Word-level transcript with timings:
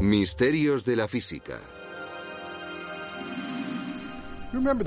Misterios 0.00 0.86
de 0.86 0.96
la 0.96 1.06
física. 1.08 1.60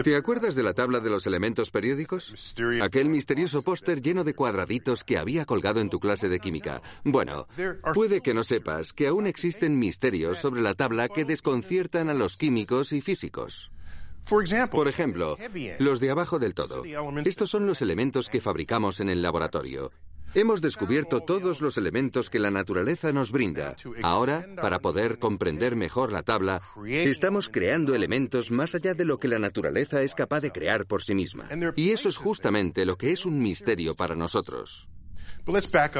¿Te 0.04 0.16
acuerdas 0.16 0.56
de 0.56 0.64
la 0.64 0.74
tabla 0.74 1.00
de 1.00 1.12
los 1.12 1.28
elementos 1.28 1.70
periódicos? 1.70 2.56
Aquel 2.82 3.10
misterioso 3.10 3.62
póster 3.62 4.02
lleno 4.02 4.24
de 4.24 4.34
cuadraditos 4.34 5.04
que 5.04 5.20
había 5.20 5.46
colgado 5.46 5.82
en 5.82 5.92
tu 5.92 6.00
clase 6.00 6.30
de 6.30 6.40
química. 6.40 6.82
Bueno, 7.04 7.48
puede 7.94 8.22
que 8.22 8.34
no 8.34 8.44
sepas 8.44 8.92
que 8.92 9.08
aún 9.08 9.28
existen 9.28 9.78
misterios 9.78 10.40
sobre 10.40 10.62
la 10.64 10.74
tabla 10.74 11.08
que 11.08 11.26
desconciertan 11.26 12.10
a 12.10 12.16
los 12.16 12.36
químicos 12.36 12.92
y 12.92 13.02
físicos. 13.02 13.72
Por 14.72 14.88
ejemplo, 14.88 15.38
los 15.78 16.00
de 16.00 16.10
abajo 16.10 16.40
del 16.40 16.56
todo. 16.56 16.84
Estos 17.24 17.52
son 17.52 17.68
los 17.68 17.84
elementos 17.84 18.30
que 18.30 18.42
fabricamos 18.42 19.00
en 19.00 19.10
el 19.10 19.22
laboratorio. 19.22 19.92
Hemos 20.36 20.62
descubierto 20.62 21.22
todos 21.22 21.62
los 21.62 21.78
elementos 21.78 22.30
que 22.32 22.40
la 22.40 22.50
naturaleza 22.50 23.14
nos 23.14 23.32
brinda. 23.32 23.76
Ahora, 24.02 24.48
para 24.60 24.80
poder 24.80 25.20
comprender 25.20 25.76
mejor 25.76 26.12
la 26.12 26.24
tabla, 26.24 26.62
estamos 26.88 27.50
creando 27.50 27.94
elementos 27.94 28.50
más 28.50 28.74
allá 28.74 28.96
de 28.96 29.06
lo 29.06 29.20
que 29.20 29.28
la 29.28 29.38
naturaleza 29.38 30.02
es 30.02 30.16
capaz 30.16 30.42
de 30.42 30.52
crear 30.52 30.88
por 30.88 31.04
sí 31.04 31.14
misma. 31.14 31.48
Y 31.76 31.92
eso 31.92 32.10
es 32.10 32.18
justamente 32.18 32.86
lo 32.86 32.98
que 32.98 33.12
es 33.12 33.26
un 33.26 33.40
misterio 33.40 33.96
para 33.96 34.16
nosotros. 34.16 34.88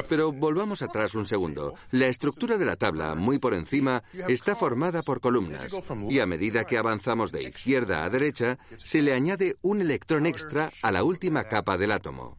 Pero 0.10 0.32
volvamos 0.32 0.82
atrás 0.82 1.16
un 1.16 1.26
segundo. 1.26 1.76
La 1.92 2.08
estructura 2.08 2.58
de 2.58 2.66
la 2.66 2.76
tabla, 2.76 3.14
muy 3.14 3.40
por 3.40 3.54
encima, 3.54 4.04
está 4.28 4.56
formada 4.56 5.04
por 5.04 5.20
columnas. 5.20 5.72
Y 6.10 6.20
a 6.20 6.26
medida 6.26 6.66
que 6.66 6.78
avanzamos 6.78 7.32
de 7.32 7.44
izquierda 7.44 8.04
a 8.04 8.10
derecha, 8.10 8.58
se 8.78 9.02
le 9.02 9.14
añade 9.14 9.58
un 9.62 9.82
electrón 9.82 10.26
extra 10.26 10.72
a 10.82 10.92
la 10.92 11.04
última 11.04 11.44
capa 11.44 11.78
del 11.78 11.92
átomo. 11.92 12.38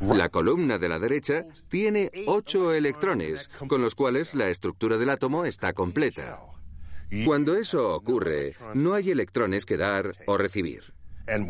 La 0.00 0.28
columna 0.28 0.78
de 0.78 0.88
la 0.88 0.98
derecha 0.98 1.46
tiene 1.68 2.10
ocho 2.26 2.72
electrones, 2.72 3.50
con 3.68 3.82
los 3.82 3.94
cuales 3.94 4.34
la 4.34 4.48
estructura 4.48 4.98
del 4.98 5.10
átomo 5.10 5.44
está 5.44 5.72
completa. 5.72 6.40
Cuando 7.24 7.56
eso 7.56 7.94
ocurre, 7.94 8.54
no 8.74 8.94
hay 8.94 9.10
electrones 9.10 9.66
que 9.66 9.76
dar 9.76 10.16
o 10.26 10.36
recibir. 10.36 10.93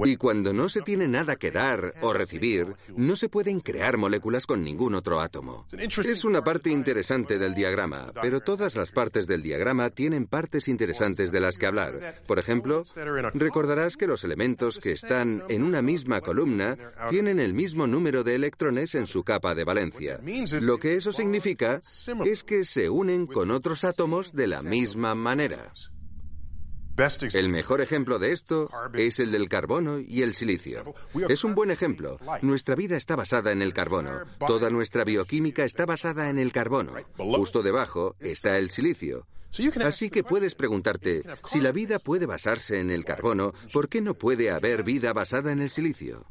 Y 0.05 0.17
cuando 0.17 0.53
no 0.53 0.69
se 0.69 0.83
tiene 0.83 1.09
nada 1.09 1.37
que 1.37 1.51
dar 1.51 1.95
o 2.01 2.13
recibir, 2.13 2.75
no 2.97 3.17
se 3.17 3.29
pueden 3.29 3.61
crear 3.61 3.97
moléculas 3.97 4.47
con 4.47 4.63
ningún 4.63 4.95
otro 4.95 5.21
átomo. 5.21 5.67
Es 5.73 6.25
una 6.25 6.43
parte 6.45 6.71
interesante 6.71 7.39
del 7.39 7.55
diagrama, 7.55 8.13
pero 8.21 8.41
todas 8.41 8.77
las 8.77 8.91
partes 8.91 9.27
del 9.27 9.43
diagrama 9.43 9.91
tienen 9.91 10.27
partes 10.27 10.69
interesantes 10.69 11.33
de 11.33 11.41
las 11.41 11.59
que 11.59 11.67
hablar. 11.67 12.23
Por 12.27 12.39
ejemplo, 12.39 12.85
recordarás 13.35 13.97
que 13.97 14.07
los 14.07 14.25
elementos 14.25 14.79
que 14.79 14.93
están 14.93 15.43
en 15.49 15.63
una 15.63 15.83
misma 15.83 16.21
columna 16.21 16.77
tienen 17.11 17.41
el 17.41 17.55
mismo 17.55 17.87
número 17.87 18.25
de 18.25 18.35
electrones 18.35 18.95
en 18.95 19.07
su 19.07 19.25
capa 19.25 19.55
de 19.55 19.65
valencia. 19.65 20.21
Lo 20.61 20.79
que 20.79 20.95
eso 20.95 21.13
significa 21.13 21.83
es 22.25 22.45
que 22.45 22.65
se 22.65 22.89
unen 22.89 23.27
con 23.27 23.51
otros 23.51 23.85
átomos 23.85 24.33
de 24.33 24.47
la 24.47 24.63
misma 24.63 25.15
manera. 25.15 25.73
El 27.33 27.49
mejor 27.49 27.81
ejemplo 27.81 28.19
de 28.19 28.33
esto 28.33 28.71
es 28.95 29.19
el 29.19 29.33
del 29.33 29.49
carbono 29.49 29.99
y 29.99 30.23
el 30.23 30.35
silicio. 30.35 30.95
Es 31.29 31.45
un 31.45 31.55
buen 31.55 31.71
ejemplo. 31.71 32.19
Nuestra 32.43 32.75
vida 32.75 32.97
está 32.97 33.17
basada 33.17 33.53
en 33.53 33.63
el 33.63 33.73
carbono. 33.73 34.23
Toda 34.47 34.71
nuestra 34.71 35.05
bioquímica 35.05 35.65
está 35.65 35.87
basada 35.87 36.31
en 36.31 36.39
el 36.39 36.53
carbono. 36.53 36.93
Justo 37.17 37.63
debajo 37.63 38.15
está 38.21 38.59
el 38.59 38.71
silicio. 38.71 39.27
Así 39.85 40.11
que 40.11 40.25
puedes 40.25 40.55
preguntarte, 40.55 41.23
si 41.45 41.61
la 41.61 41.71
vida 41.71 41.99
puede 41.99 42.27
basarse 42.27 42.81
en 42.81 42.91
el 42.91 43.05
carbono, 43.05 43.55
¿por 43.73 43.89
qué 43.89 44.01
no 44.01 44.15
puede 44.15 44.51
haber 44.51 44.83
vida 44.83 45.13
basada 45.13 45.53
en 45.53 45.61
el 45.61 45.71
silicio? 45.71 46.27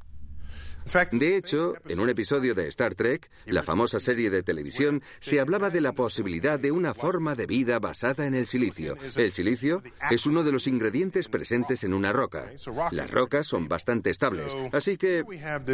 De 1.11 1.37
hecho, 1.37 1.75
en 1.87 1.99
un 1.99 2.09
episodio 2.09 2.53
de 2.53 2.67
Star 2.67 2.93
Trek, 2.95 3.29
la 3.45 3.63
famosa 3.63 3.99
serie 3.99 4.29
de 4.29 4.43
televisión, 4.43 5.01
se 5.19 5.39
hablaba 5.39 5.69
de 5.69 5.81
la 5.81 5.93
posibilidad 5.93 6.59
de 6.59 6.71
una 6.71 6.93
forma 6.93 7.35
de 7.35 7.45
vida 7.45 7.79
basada 7.79 8.25
en 8.25 8.35
el 8.35 8.47
silicio. 8.47 8.95
El 9.15 9.31
silicio 9.31 9.81
es 10.11 10.25
uno 10.25 10.43
de 10.43 10.51
los 10.51 10.67
ingredientes 10.67 11.29
presentes 11.29 11.83
en 11.83 11.93
una 11.93 12.11
roca. 12.11 12.51
Las 12.91 13.09
rocas 13.09 13.47
son 13.47 13.67
bastante 13.67 14.09
estables, 14.09 14.53
así 14.71 14.97
que 14.97 15.23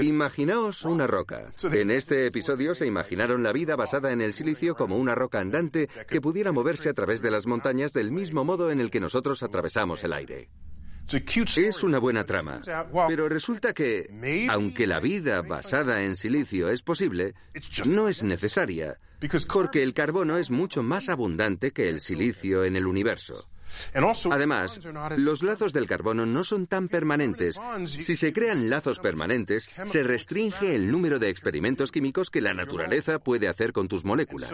imaginaos 0.02 0.86
una 0.86 1.08
roca. 1.08 1.52
En 1.64 1.92
este 1.92 2.28
episodio 2.28 2.76
se 2.76 2.86
imaginaron 2.86 3.44
la 3.44 3.52
vida 3.52 3.76
basada 3.76 4.12
en 4.12 4.22
el 4.22 4.34
silicio 4.34 4.76
como 4.76 4.98
una 4.98 5.16
roca 5.16 5.40
andante 5.40 5.90
que 6.08 6.22
pudiera 6.22 6.52
moverse 6.52 6.90
a 6.90 6.94
través 6.94 7.22
de 7.22 7.32
las 7.32 7.46
montañas 7.46 7.94
del 7.94 8.12
mismo 8.12 8.46
modo 8.46 8.72
en 8.72 8.80
el 8.80 8.92
que 8.92 9.00
nosotros 9.00 9.44
atravesamos 9.44 10.04
el 10.04 10.14
aire. 10.14 10.50
Es 11.12 11.84
una 11.84 12.00
buena 12.00 12.26
trama, 12.26 12.62
pero 13.08 13.30
resulta 13.30 13.74
que, 13.74 14.48
aunque 14.50 14.86
la 14.86 15.00
vida 15.00 15.42
basada 15.42 16.04
en 16.04 16.16
silicio 16.16 16.70
es 16.70 16.84
posible, 16.84 17.34
no 17.86 18.08
es 18.08 18.24
necesaria, 18.24 19.00
porque 19.52 19.82
el 19.82 19.94
carbono 19.94 20.38
es 20.38 20.52
mucho 20.52 20.84
más 20.84 21.10
abundante 21.10 21.72
que 21.72 21.90
el 21.90 22.02
silicio 22.02 22.64
en 22.64 22.76
el 22.76 22.86
universo. 22.86 23.48
Además, 24.32 24.80
los 25.18 25.44
lazos 25.44 25.74
del 25.74 25.88
carbono 25.88 26.26
no 26.26 26.44
son 26.44 26.68
tan 26.68 26.88
permanentes. 26.88 27.60
Si 27.86 28.16
se 28.16 28.34
crean 28.34 28.70
lazos 28.70 29.00
permanentes, 29.00 29.70
se 29.86 30.04
restringe 30.04 30.76
el 30.76 30.92
número 30.92 31.20
de 31.20 31.30
experimentos 31.30 31.92
químicos 31.92 32.30
que 32.30 32.42
la 32.42 32.54
naturaleza 32.54 33.20
puede 33.20 33.48
hacer 33.48 33.72
con 33.72 33.88
tus 33.88 34.06
moléculas. 34.06 34.52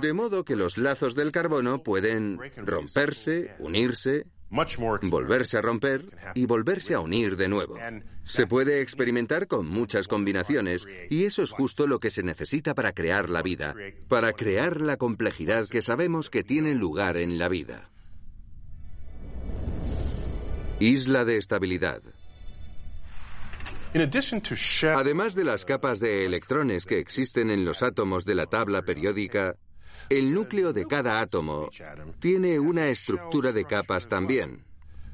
De 0.00 0.12
modo 0.12 0.44
que 0.44 0.56
los 0.56 0.78
lazos 0.78 1.14
del 1.14 1.32
carbono 1.32 1.82
pueden 1.82 2.38
romperse, 2.56 3.54
unirse, 3.58 4.26
volverse 4.50 5.58
a 5.58 5.62
romper 5.62 6.04
y 6.34 6.46
volverse 6.46 6.94
a 6.94 7.00
unir 7.00 7.36
de 7.36 7.48
nuevo. 7.48 7.76
Se 8.24 8.46
puede 8.46 8.80
experimentar 8.80 9.46
con 9.46 9.66
muchas 9.66 10.08
combinaciones 10.08 10.86
y 11.10 11.24
eso 11.24 11.42
es 11.42 11.50
justo 11.50 11.86
lo 11.86 12.00
que 12.00 12.10
se 12.10 12.22
necesita 12.22 12.74
para 12.74 12.92
crear 12.92 13.30
la 13.30 13.42
vida, 13.42 13.74
para 14.08 14.32
crear 14.32 14.80
la 14.80 14.96
complejidad 14.96 15.68
que 15.68 15.82
sabemos 15.82 16.30
que 16.30 16.42
tiene 16.42 16.74
lugar 16.74 17.16
en 17.16 17.38
la 17.38 17.48
vida. 17.48 17.90
Isla 20.78 21.24
de 21.24 21.38
estabilidad. 21.38 22.02
Además 24.94 25.34
de 25.34 25.44
las 25.44 25.64
capas 25.64 26.00
de 26.00 26.26
electrones 26.26 26.84
que 26.84 26.98
existen 26.98 27.50
en 27.50 27.64
los 27.64 27.82
átomos 27.82 28.26
de 28.26 28.34
la 28.34 28.44
tabla 28.44 28.82
periódica, 28.82 29.56
el 30.08 30.32
núcleo 30.32 30.72
de 30.72 30.86
cada 30.86 31.20
átomo 31.20 31.68
tiene 32.18 32.58
una 32.58 32.88
estructura 32.88 33.52
de 33.52 33.64
capas 33.64 34.08
también. 34.08 34.64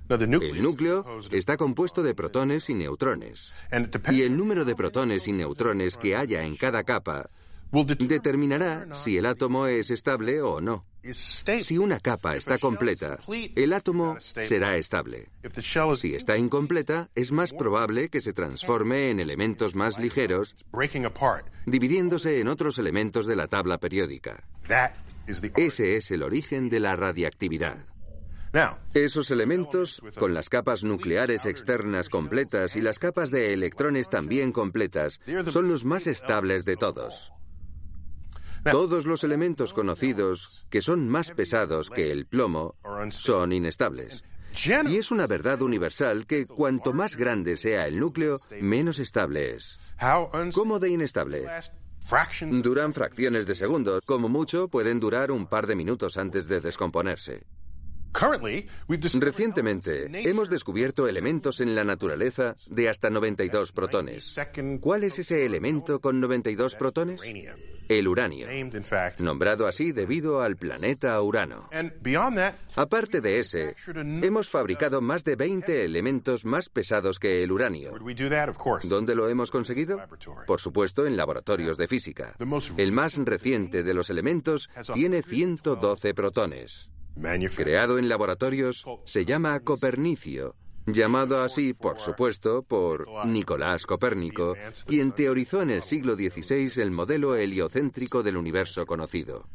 El 0.09 0.63
núcleo 0.63 1.21
está 1.31 1.57
compuesto 1.57 2.03
de 2.03 2.15
protones 2.15 2.69
y 2.69 2.75
neutrones. 2.75 3.53
Y 4.11 4.23
el 4.23 4.37
número 4.37 4.65
de 4.65 4.75
protones 4.75 5.27
y 5.27 5.33
neutrones 5.33 5.97
que 5.97 6.17
haya 6.17 6.45
en 6.45 6.57
cada 6.57 6.83
capa 6.83 7.31
determinará 7.73 8.87
si 8.93 9.17
el 9.17 9.27
átomo 9.27 9.67
es 9.67 9.91
estable 9.91 10.43
o 10.43 10.61
no. 10.61 10.85
Si 11.13 11.79
una 11.79 11.99
capa 11.99 12.37
está 12.37 12.59
completa, 12.59 13.19
el 13.57 13.73
átomo 13.73 14.19
será 14.21 14.77
estable. 14.77 15.31
Si 15.97 16.15
está 16.15 16.37
incompleta, 16.37 17.11
es 17.15 17.33
más 17.33 17.53
probable 17.53 18.09
que 18.09 18.21
se 18.21 18.33
transforme 18.33 19.11
en 19.11 19.19
elementos 19.19 19.75
más 19.75 19.99
ligeros, 19.99 20.55
dividiéndose 21.67 22.41
en 22.41 22.49
otros 22.49 22.79
elementos 22.79 23.27
de 23.27 23.37
la 23.37 23.49
tabla 23.49 23.79
periódica. 23.79 24.45
Ese 25.57 25.97
es 25.97 26.11
el 26.11 26.23
origen 26.23 26.69
de 26.69 26.81
la 26.81 26.95
radiactividad. 26.95 27.87
Esos 28.93 29.31
elementos, 29.31 30.03
con 30.19 30.35
las 30.35 30.51
capas 30.51 30.85
nucleares 30.85 31.47
externas 31.47 32.09
completas 32.11 32.77
y 32.77 32.83
las 32.83 32.99
capas 32.99 33.31
de 33.31 33.55
electrones 33.55 34.11
también 34.11 34.53
completas, 34.53 35.21
son 35.49 35.69
los 35.69 35.85
más 35.85 36.07
estables 36.07 36.65
de 36.65 36.77
todos. 36.77 37.33
Todos 38.71 39.07
los 39.07 39.25
elementos 39.25 39.73
conocidos 39.73 40.67
que 40.71 40.83
son 40.83 41.09
más 41.09 41.31
pesados 41.33 41.91
que 41.91 42.13
el 42.13 42.27
plomo 42.27 42.77
son 43.11 43.53
inestables. 43.53 44.23
Y 44.87 44.97
es 44.99 45.11
una 45.11 45.27
verdad 45.27 45.63
universal 45.63 46.27
que 46.27 46.47
cuanto 46.47 46.93
más 46.93 47.17
grande 47.17 47.57
sea 47.57 47.87
el 47.87 47.99
núcleo, 47.99 48.39
menos 48.61 48.99
estable 48.99 49.55
es. 49.55 49.79
¿Cómo 50.53 50.79
de 50.79 50.91
inestable? 50.91 51.47
Duran 52.63 52.93
fracciones 52.93 53.47
de 53.47 53.55
segundos, 53.55 54.03
como 54.05 54.29
mucho 54.29 54.69
pueden 54.69 55.01
durar 55.01 55.31
un 55.31 55.47
par 55.47 55.67
de 55.67 55.77
minutos 55.77 56.17
antes 56.17 56.49
de 56.49 56.61
descomponerse. 56.61 57.45
Recientemente 59.15 60.29
hemos 60.29 60.51
descubierto 60.51 61.09
elementos 61.09 61.61
en 61.61 61.75
la 61.75 61.85
naturaleza 61.85 62.57
de 62.69 62.89
hasta 62.89 63.11
92 63.11 63.73
protones. 63.73 64.39
¿Cuál 64.81 65.05
es 65.05 65.19
ese 65.19 65.47
elemento 65.47 66.01
con 66.01 66.21
92 66.21 66.75
protones? 66.77 67.21
El 67.89 68.09
uranio, 68.09 68.47
nombrado 69.19 69.67
así 69.67 69.93
debido 69.93 70.41
al 70.41 70.57
planeta 70.57 71.21
Urano. 71.21 71.69
Aparte 72.77 73.21
de 73.21 73.41
ese, 73.41 73.75
hemos 74.23 74.49
fabricado 74.49 75.01
más 75.01 75.25
de 75.25 75.37
20 75.37 75.85
elementos 75.85 76.45
más 76.45 76.69
pesados 76.69 77.19
que 77.19 77.43
el 77.43 77.53
uranio. 77.53 77.93
¿Dónde 78.85 79.15
lo 79.15 79.29
hemos 79.29 79.51
conseguido? 79.51 80.01
Por 80.47 80.61
supuesto, 80.61 81.07
en 81.07 81.17
laboratorios 81.17 81.77
de 81.77 81.89
física. 81.89 82.35
El 82.77 82.93
más 82.93 83.17
reciente 83.17 83.83
de 83.83 83.95
los 83.95 84.11
elementos 84.11 84.71
tiene 84.95 85.23
112 85.23 86.15
protones. 86.15 86.89
Creado 87.57 87.99
en 87.99 88.09
laboratorios, 88.09 88.85
se 89.05 89.25
llama 89.25 89.61
copernicio 89.61 90.55
llamado 90.87 91.43
así, 91.43 91.75
por 91.75 91.99
supuesto, 91.99 92.63
por 92.63 93.07
Nicolás 93.27 93.87
Copérnico, 93.87 94.57
quien 94.87 95.13
teorizó 95.13 95.63
en 95.63 95.71
el 95.71 95.83
siglo 95.83 96.17
XVI 96.17 96.71
el 96.83 96.91
modelo 96.91 97.37
heliocéntrico 97.37 98.23
del 98.23 98.37
universo 98.37 98.87
conocido. 98.87 99.47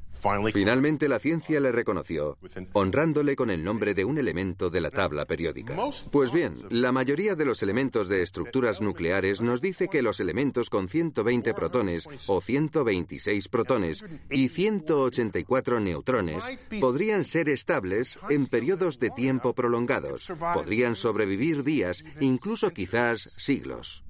Finalmente 0.53 1.07
la 1.07 1.19
ciencia 1.19 1.59
le 1.59 1.71
reconoció, 1.71 2.37
honrándole 2.73 3.35
con 3.35 3.49
el 3.49 3.63
nombre 3.63 3.93
de 3.93 4.05
un 4.05 4.17
elemento 4.17 4.69
de 4.69 4.81
la 4.81 4.91
tabla 4.91 5.25
periódica. 5.25 5.75
Pues 6.11 6.31
bien, 6.31 6.55
la 6.69 6.91
mayoría 6.91 7.35
de 7.35 7.45
los 7.45 7.61
elementos 7.63 8.09
de 8.09 8.23
estructuras 8.23 8.81
nucleares 8.81 9.41
nos 9.41 9.61
dice 9.61 9.87
que 9.87 10.01
los 10.01 10.19
elementos 10.19 10.69
con 10.69 10.87
120 10.87 11.53
protones 11.53 12.07
o 12.27 12.41
126 12.41 13.47
protones 13.47 14.03
y 14.29 14.49
184 14.49 15.79
neutrones 15.79 16.43
podrían 16.79 17.23
ser 17.25 17.49
estables 17.49 18.17
en 18.29 18.47
periodos 18.47 18.99
de 18.99 19.09
tiempo 19.09 19.53
prolongados, 19.53 20.31
podrían 20.53 20.95
sobrevivir 20.95 21.63
días, 21.63 22.03
incluso 22.19 22.71
quizás 22.71 23.33
siglos. 23.37 24.06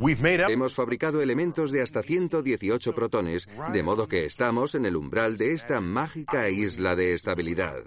Hemos 0.00 0.74
fabricado 0.74 1.20
elementos 1.20 1.72
de 1.72 1.82
hasta 1.82 2.02
118 2.02 2.94
protones, 2.94 3.48
de 3.72 3.82
modo 3.82 4.06
que 4.06 4.26
estamos 4.26 4.76
en 4.76 4.86
el 4.86 4.96
umbral 4.96 5.36
de 5.36 5.52
esta 5.52 5.80
mágica 5.80 6.48
isla 6.50 6.94
de 6.94 7.14
estabilidad. 7.14 7.82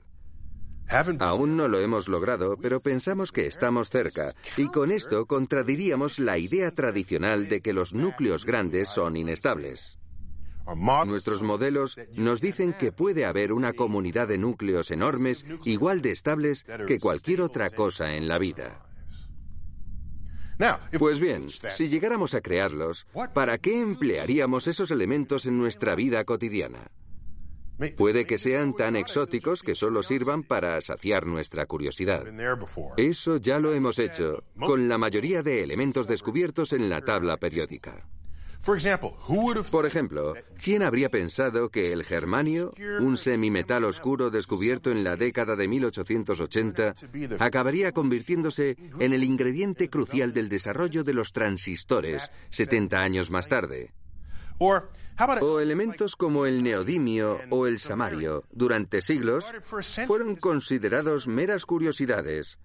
Aún 1.19 1.55
no 1.55 1.69
lo 1.69 1.79
hemos 1.79 2.09
logrado, 2.09 2.57
pero 2.61 2.81
pensamos 2.81 3.31
que 3.31 3.47
estamos 3.47 3.89
cerca, 3.89 4.33
y 4.57 4.67
con 4.67 4.91
esto 4.91 5.25
contradiríamos 5.25 6.19
la 6.19 6.37
idea 6.37 6.71
tradicional 6.71 7.47
de 7.47 7.61
que 7.61 7.71
los 7.71 7.93
núcleos 7.93 8.45
grandes 8.45 8.89
son 8.89 9.15
inestables. 9.15 9.97
Nuestros 11.05 11.43
modelos 11.43 11.97
nos 12.15 12.41
dicen 12.41 12.73
que 12.73 12.91
puede 12.91 13.25
haber 13.25 13.53
una 13.53 13.71
comunidad 13.71 14.27
de 14.27 14.37
núcleos 14.37 14.91
enormes 14.91 15.45
igual 15.63 16.01
de 16.01 16.11
estables 16.11 16.65
que 16.87 16.99
cualquier 16.99 17.41
otra 17.41 17.69
cosa 17.69 18.15
en 18.15 18.27
la 18.27 18.37
vida. 18.37 18.90
Pues 20.97 21.19
bien, 21.19 21.49
si 21.49 21.87
llegáramos 21.87 22.33
a 22.33 22.41
crearlos, 22.41 23.07
¿para 23.33 23.57
qué 23.57 23.81
emplearíamos 23.81 24.67
esos 24.67 24.91
elementos 24.91 25.45
en 25.45 25.57
nuestra 25.57 25.95
vida 25.95 26.23
cotidiana? 26.23 26.91
Puede 27.97 28.25
que 28.25 28.37
sean 28.37 28.75
tan 28.75 28.95
exóticos 28.95 29.63
que 29.63 29.73
solo 29.73 30.03
sirvan 30.03 30.43
para 30.43 30.79
saciar 30.81 31.25
nuestra 31.25 31.65
curiosidad. 31.65 32.25
Eso 32.97 33.37
ya 33.37 33.59
lo 33.59 33.73
hemos 33.73 33.97
hecho 33.97 34.43
con 34.59 34.87
la 34.87 34.97
mayoría 34.97 35.41
de 35.41 35.63
elementos 35.63 36.07
descubiertos 36.07 36.73
en 36.73 36.89
la 36.89 37.01
tabla 37.01 37.37
periódica. 37.37 38.07
Por 39.71 39.85
ejemplo, 39.85 40.33
¿quién 40.61 40.83
habría 40.83 41.09
pensado 41.09 41.69
que 41.69 41.91
el 41.93 42.03
germanio, 42.03 42.73
un 42.99 43.17
semimetal 43.17 43.83
oscuro 43.83 44.29
descubierto 44.29 44.91
en 44.91 45.03
la 45.03 45.15
década 45.15 45.55
de 45.55 45.67
1880, 45.67 46.95
acabaría 47.39 47.91
convirtiéndose 47.91 48.77
en 48.99 49.13
el 49.13 49.23
ingrediente 49.23 49.89
crucial 49.89 50.33
del 50.33 50.49
desarrollo 50.49 51.03
de 51.03 51.13
los 51.13 51.33
transistores 51.33 52.29
70 52.51 53.01
años 53.01 53.31
más 53.31 53.47
tarde? 53.47 53.93
O 55.41 55.59
elementos 55.59 56.15
como 56.15 56.45
el 56.45 56.63
neodimio 56.63 57.39
o 57.49 57.67
el 57.67 57.79
samario, 57.79 58.43
durante 58.51 59.01
siglos, 59.01 59.45
fueron 60.07 60.35
considerados 60.35 61.27
meras 61.27 61.65
curiosidades 61.65 62.57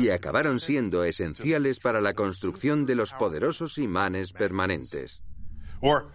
y 0.00 0.10
acabaron 0.10 0.60
siendo 0.60 1.04
esenciales 1.04 1.80
para 1.80 2.00
la 2.00 2.14
construcción 2.14 2.86
de 2.86 2.94
los 2.96 3.12
poderosos 3.14 3.78
imanes 3.78 4.32
permanentes. 4.32 5.22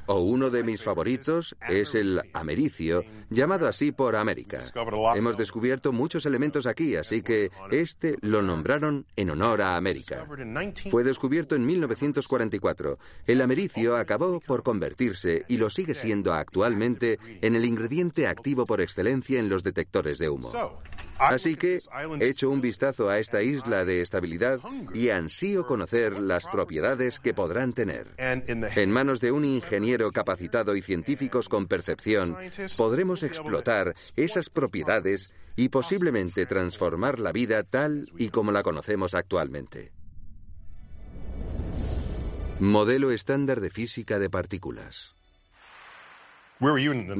O 0.07 0.19
uno 0.21 0.49
de 0.49 0.63
mis 0.63 0.81
favoritos 0.81 1.55
es 1.69 1.93
el 1.93 2.21
americio, 2.33 3.03
llamado 3.29 3.67
así 3.67 3.91
por 3.91 4.15
América. 4.15 4.61
Hemos 5.15 5.37
descubierto 5.37 5.91
muchos 5.91 6.25
elementos 6.25 6.65
aquí, 6.65 6.95
así 6.95 7.21
que 7.21 7.51
este 7.69 8.17
lo 8.21 8.41
nombraron 8.41 9.05
en 9.15 9.29
honor 9.29 9.61
a 9.61 9.75
América. 9.75 10.25
Fue 10.89 11.03
descubierto 11.03 11.55
en 11.55 11.67
1944. 11.67 12.97
El 13.27 13.41
americio 13.41 13.95
acabó 13.95 14.39
por 14.39 14.63
convertirse, 14.63 15.45
y 15.47 15.57
lo 15.57 15.69
sigue 15.69 15.93
siendo 15.93 16.33
actualmente, 16.33 17.19
en 17.41 17.55
el 17.55 17.65
ingrediente 17.65 18.25
activo 18.25 18.65
por 18.65 18.81
excelencia 18.81 19.39
en 19.39 19.49
los 19.49 19.63
detectores 19.63 20.17
de 20.17 20.29
humo. 20.29 20.51
Así 21.19 21.55
que 21.55 21.79
echo 22.21 22.49
un 22.49 22.61
vistazo 22.61 23.09
a 23.09 23.19
esta 23.19 23.43
isla 23.43 23.83
de 23.83 24.01
estabilidad 24.01 24.59
y 24.93 25.09
ansío 25.09 25.65
conocer 25.67 26.17
las 26.17 26.47
propiedades 26.47 27.19
que 27.19 27.33
podrán 27.33 27.73
tener. 27.73 28.07
En 28.17 28.91
manos 28.91 29.19
de 29.19 29.31
un 29.31 29.43
ingeniero 29.59 30.11
capacitado 30.11 30.75
y 30.75 30.81
científicos 30.81 31.49
con 31.49 31.67
percepción, 31.67 32.35
podremos 32.77 33.23
explotar 33.23 33.93
esas 34.15 34.49
propiedades 34.49 35.33
y 35.55 35.69
posiblemente 35.69 36.45
transformar 36.45 37.19
la 37.19 37.31
vida 37.31 37.63
tal 37.63 38.09
y 38.17 38.29
como 38.29 38.51
la 38.51 38.63
conocemos 38.63 39.13
actualmente. 39.13 39.91
Modelo 42.59 43.11
estándar 43.11 43.61
de 43.61 43.69
física 43.69 44.19
de 44.19 44.29
partículas. 44.29 45.15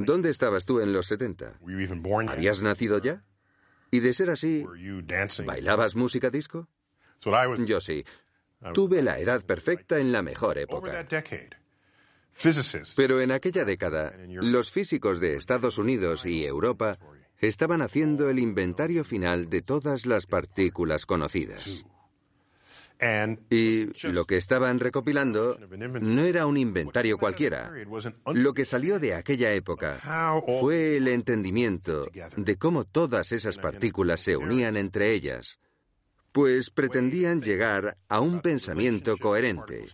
¿Dónde 0.04 0.30
estabas 0.30 0.66
tú 0.66 0.80
en 0.80 0.92
los 0.92 1.06
70? 1.06 1.58
¿Habías 2.28 2.60
nacido 2.60 2.98
ya? 2.98 3.24
Y 3.90 4.00
de 4.00 4.12
ser 4.12 4.30
así, 4.30 4.64
¿bailabas 5.44 5.96
música 5.96 6.30
disco? 6.30 6.68
Yo 7.66 7.80
sí. 7.80 8.04
Tuve 8.74 9.02
la 9.02 9.18
edad 9.18 9.42
perfecta 9.44 9.98
en 9.98 10.12
la 10.12 10.22
mejor 10.22 10.58
época. 10.58 11.06
Pero 12.96 13.20
en 13.20 13.30
aquella 13.32 13.64
década, 13.64 14.14
los 14.28 14.70
físicos 14.70 15.20
de 15.20 15.36
Estados 15.36 15.78
Unidos 15.78 16.24
y 16.24 16.44
Europa 16.44 16.98
estaban 17.38 17.82
haciendo 17.82 18.28
el 18.28 18.38
inventario 18.38 19.04
final 19.04 19.48
de 19.48 19.62
todas 19.62 20.06
las 20.06 20.26
partículas 20.26 21.06
conocidas. 21.06 21.84
Y 23.48 23.86
lo 24.08 24.26
que 24.26 24.36
estaban 24.36 24.78
recopilando 24.78 25.58
no 26.00 26.22
era 26.22 26.46
un 26.46 26.56
inventario 26.56 27.16
cualquiera. 27.16 27.72
Lo 28.34 28.52
que 28.52 28.64
salió 28.64 28.98
de 28.98 29.14
aquella 29.14 29.52
época 29.52 29.98
fue 30.60 30.96
el 30.96 31.08
entendimiento 31.08 32.06
de 32.36 32.56
cómo 32.56 32.84
todas 32.84 33.32
esas 33.32 33.56
partículas 33.56 34.20
se 34.20 34.36
unían 34.36 34.76
entre 34.76 35.12
ellas, 35.12 35.58
pues 36.32 36.70
pretendían 36.70 37.42
llegar 37.42 37.96
a 38.08 38.20
un 38.20 38.40
pensamiento 38.40 39.16
coherente 39.16 39.86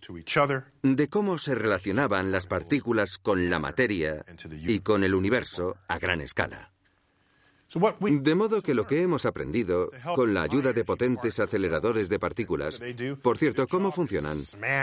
de 0.83 1.09
cómo 1.09 1.37
se 1.37 1.55
relacionaban 1.55 2.31
las 2.31 2.45
partículas 2.45 3.17
con 3.17 3.49
la 3.49 3.59
materia 3.59 4.25
y 4.49 4.79
con 4.79 5.03
el 5.03 5.15
universo 5.15 5.75
a 5.87 5.97
gran 5.99 6.21
escala. 6.21 6.76
De 8.01 8.35
modo 8.35 8.61
que 8.61 8.73
lo 8.73 8.85
que 8.85 9.01
hemos 9.01 9.25
aprendido, 9.25 9.91
con 10.15 10.33
la 10.33 10.43
ayuda 10.43 10.73
de 10.73 10.85
potentes 10.85 11.39
aceleradores 11.39 12.09
de 12.09 12.19
partículas, 12.19 12.79
por 13.21 13.37
cierto, 13.37 13.67
¿cómo 13.67 13.91
funcionan? 13.91 14.37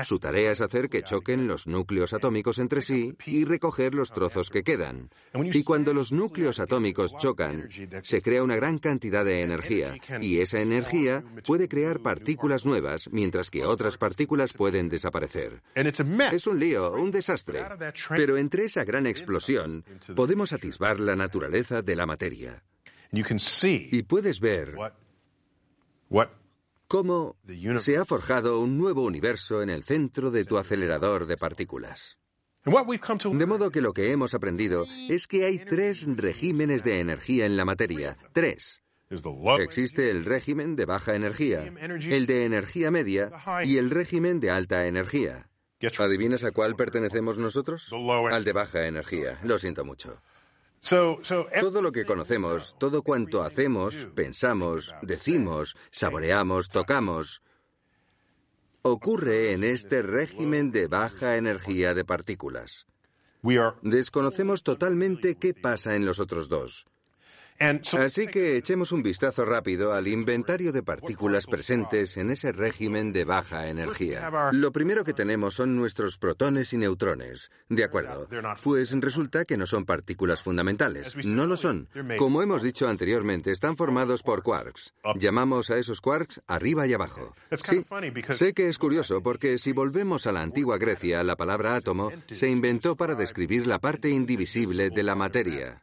Su 0.04 0.18
tarea 0.18 0.52
es 0.52 0.60
hacer 0.60 0.88
que 0.88 1.02
choquen 1.02 1.46
los 1.46 1.66
núcleos 1.66 2.12
atómicos 2.12 2.58
entre 2.58 2.82
sí 2.82 3.16
y 3.26 3.44
recoger 3.44 3.94
los 3.94 4.12
trozos 4.12 4.50
que 4.50 4.62
quedan. 4.62 5.10
Y 5.34 5.62
cuando 5.62 5.94
los 5.94 6.12
núcleos 6.12 6.60
atómicos 6.60 7.16
chocan, 7.16 7.68
se 8.02 8.22
crea 8.22 8.42
una 8.42 8.56
gran 8.56 8.78
cantidad 8.78 9.24
de 9.24 9.42
energía, 9.42 9.96
y 10.20 10.40
esa 10.40 10.60
energía 10.60 11.24
puede 11.46 11.68
crear 11.68 12.00
partículas 12.00 12.64
nuevas, 12.64 13.08
mientras 13.12 13.50
que 13.50 13.64
otras 13.64 13.98
partículas 13.98 14.52
pueden 14.52 14.88
desaparecer. 14.88 15.62
Es 15.74 16.46
un 16.46 16.58
lío, 16.58 16.92
un 16.92 17.10
desastre. 17.10 17.64
Pero 18.08 18.36
entre 18.36 18.64
esa 18.64 18.84
gran 18.84 19.06
explosión 19.06 19.84
podemos 20.14 20.52
atisbar 20.52 21.00
la 21.00 21.16
naturaleza 21.16 21.82
de 21.82 21.96
la 21.96 22.06
materia. 22.06 22.62
Y 23.90 24.02
puedes 24.02 24.40
ver 24.40 24.74
cómo 26.88 27.36
se 27.78 27.96
ha 27.96 28.04
forjado 28.04 28.60
un 28.60 28.78
nuevo 28.78 29.02
universo 29.02 29.62
en 29.62 29.70
el 29.70 29.84
centro 29.84 30.30
de 30.30 30.44
tu 30.44 30.58
acelerador 30.58 31.26
de 31.26 31.36
partículas. 31.36 32.18
De 32.64 33.46
modo 33.46 33.70
que 33.70 33.82
lo 33.82 33.92
que 33.92 34.10
hemos 34.10 34.34
aprendido 34.34 34.86
es 35.08 35.26
que 35.26 35.44
hay 35.44 35.58
tres 35.58 36.06
regímenes 36.16 36.82
de 36.82 37.00
energía 37.00 37.44
en 37.46 37.56
la 37.56 37.64
materia. 37.64 38.16
Tres. 38.32 38.82
Existe 39.60 40.10
el 40.10 40.24
régimen 40.24 40.74
de 40.74 40.86
baja 40.86 41.14
energía, 41.14 41.62
el 41.62 42.26
de 42.26 42.44
energía 42.44 42.90
media 42.90 43.30
y 43.64 43.76
el 43.76 43.90
régimen 43.90 44.40
de 44.40 44.50
alta 44.50 44.86
energía. 44.86 45.50
¿Adivinas 45.98 46.44
a 46.44 46.52
cuál 46.52 46.76
pertenecemos 46.76 47.36
nosotros? 47.36 47.92
Al 48.30 48.44
de 48.44 48.52
baja 48.52 48.86
energía. 48.86 49.38
Lo 49.42 49.58
siento 49.58 49.84
mucho. 49.84 50.22
Todo 50.88 51.82
lo 51.82 51.92
que 51.92 52.04
conocemos, 52.04 52.76
todo 52.78 53.02
cuanto 53.02 53.42
hacemos, 53.42 54.08
pensamos, 54.14 54.94
decimos, 55.00 55.76
saboreamos, 55.90 56.68
tocamos, 56.68 57.42
ocurre 58.82 59.52
en 59.52 59.64
este 59.64 60.02
régimen 60.02 60.70
de 60.72 60.86
baja 60.86 61.38
energía 61.38 61.94
de 61.94 62.04
partículas. 62.04 62.86
Desconocemos 63.82 64.62
totalmente 64.62 65.36
qué 65.36 65.54
pasa 65.54 65.96
en 65.96 66.04
los 66.04 66.20
otros 66.20 66.48
dos. 66.48 66.86
Así 67.60 68.26
que 68.26 68.56
echemos 68.56 68.92
un 68.92 69.02
vistazo 69.02 69.44
rápido 69.44 69.92
al 69.92 70.08
inventario 70.08 70.72
de 70.72 70.82
partículas 70.82 71.46
presentes 71.46 72.16
en 72.16 72.30
ese 72.30 72.52
régimen 72.52 73.12
de 73.12 73.24
baja 73.24 73.68
energía. 73.68 74.30
Lo 74.52 74.72
primero 74.72 75.04
que 75.04 75.12
tenemos 75.12 75.54
son 75.54 75.76
nuestros 75.76 76.18
protones 76.18 76.72
y 76.72 76.78
neutrones. 76.78 77.50
De 77.68 77.84
acuerdo. 77.84 78.28
Pues 78.62 78.92
resulta 79.00 79.44
que 79.44 79.56
no 79.56 79.66
son 79.66 79.84
partículas 79.84 80.42
fundamentales. 80.42 81.14
No 81.24 81.46
lo 81.46 81.56
son. 81.56 81.88
Como 82.18 82.42
hemos 82.42 82.62
dicho 82.62 82.88
anteriormente, 82.88 83.52
están 83.52 83.76
formados 83.76 84.22
por 84.22 84.42
quarks. 84.42 84.94
Llamamos 85.16 85.70
a 85.70 85.78
esos 85.78 86.00
quarks 86.00 86.42
arriba 86.46 86.86
y 86.86 86.94
abajo. 86.94 87.34
Sí, 87.50 87.84
sé 88.30 88.52
que 88.52 88.68
es 88.68 88.78
curioso 88.78 89.22
porque 89.22 89.58
si 89.58 89.72
volvemos 89.72 90.26
a 90.26 90.32
la 90.32 90.42
antigua 90.42 90.78
Grecia, 90.78 91.22
la 91.22 91.36
palabra 91.36 91.76
átomo 91.76 92.10
se 92.30 92.48
inventó 92.48 92.96
para 92.96 93.14
describir 93.14 93.66
la 93.66 93.78
parte 93.78 94.08
indivisible 94.08 94.90
de 94.90 95.02
la 95.02 95.14
materia. 95.14 95.82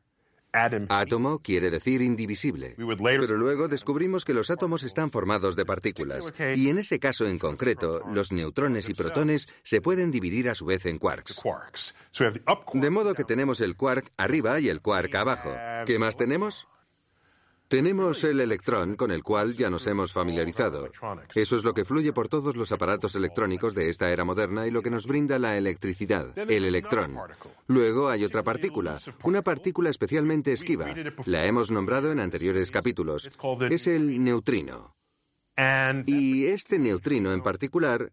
Átomo 0.90 1.40
quiere 1.40 1.70
decir 1.70 2.02
indivisible. 2.02 2.76
Pero 2.78 3.38
luego 3.38 3.68
descubrimos 3.68 4.26
que 4.26 4.34
los 4.34 4.50
átomos 4.50 4.84
están 4.84 5.12
formados 5.12 5.56
de 5.56 5.66
partículas. 5.66 6.34
Y 6.56 6.70
en 6.70 6.78
ese 6.78 7.00
caso 7.00 7.26
en 7.26 7.40
concreto, 7.40 8.02
los 8.12 8.32
neutrones 8.32 8.90
y 8.90 8.94
protones 8.94 9.48
se 9.64 9.82
pueden 9.82 10.12
dividir 10.12 10.50
a 10.50 10.56
su 10.56 10.66
vez 10.66 10.86
en 10.86 10.98
quarks. 10.98 11.36
De 12.74 12.90
modo 12.90 13.14
que 13.14 13.24
tenemos 13.24 13.62
el 13.62 13.76
quark 13.76 14.12
arriba 14.18 14.60
y 14.60 14.70
el 14.70 14.82
quark 14.82 15.14
abajo. 15.16 15.54
¿Qué 15.86 16.00
más 16.00 16.18
tenemos? 16.18 16.68
Tenemos 17.72 18.26
el 18.26 18.42
electrón 18.42 18.98
con 18.98 19.12
el 19.12 19.24
cual 19.24 19.56
ya 19.56 19.70
nos 19.70 19.88
hemos 19.88 20.12
familiarizado. 20.12 20.90
Eso 21.34 21.56
es 21.56 21.64
lo 21.64 21.74
que 21.74 21.86
fluye 21.86 22.12
por 22.12 22.28
todos 22.28 22.58
los 22.58 22.74
aparatos 22.74 23.16
electrónicos 23.16 23.74
de 23.74 23.90
esta 23.90 24.12
era 24.12 24.26
moderna 24.26 24.68
y 24.68 24.72
lo 24.72 24.82
que 24.82 24.90
nos 24.90 25.08
brinda 25.08 25.40
la 25.40 25.58
electricidad, 25.58 26.38
el 26.38 26.66
electrón. 26.66 27.18
Luego 27.68 28.10
hay 28.10 28.26
otra 28.26 28.44
partícula, 28.44 29.00
una 29.24 29.42
partícula 29.42 29.90
especialmente 29.90 30.52
esquiva. 30.52 30.94
La 31.28 31.46
hemos 31.46 31.72
nombrado 31.72 32.12
en 32.12 32.20
anteriores 32.20 32.72
capítulos. 32.72 33.30
Es 33.70 33.88
el 33.88 34.22
neutrino. 34.22 34.94
Y 36.08 36.48
este 36.48 36.78
neutrino 36.78 37.32
en 37.32 37.42
particular 37.42 38.12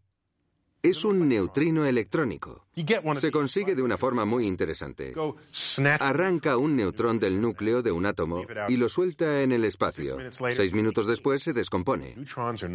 es 0.82 1.04
un 1.04 1.28
neutrino 1.28 1.84
electrónico. 1.84 2.66
Se 3.18 3.30
consigue 3.30 3.74
de 3.74 3.82
una 3.82 3.96
forma 3.96 4.24
muy 4.24 4.46
interesante. 4.46 5.14
Arranca 6.00 6.56
un 6.56 6.76
neutrón 6.76 7.18
del 7.18 7.40
núcleo 7.40 7.82
de 7.82 7.92
un 7.92 8.06
átomo 8.06 8.44
y 8.68 8.76
lo 8.76 8.88
suelta 8.88 9.42
en 9.42 9.52
el 9.52 9.64
espacio. 9.64 10.18
Seis 10.52 10.72
minutos 10.72 11.06
después 11.06 11.42
se 11.42 11.52
descompone. 11.52 12.14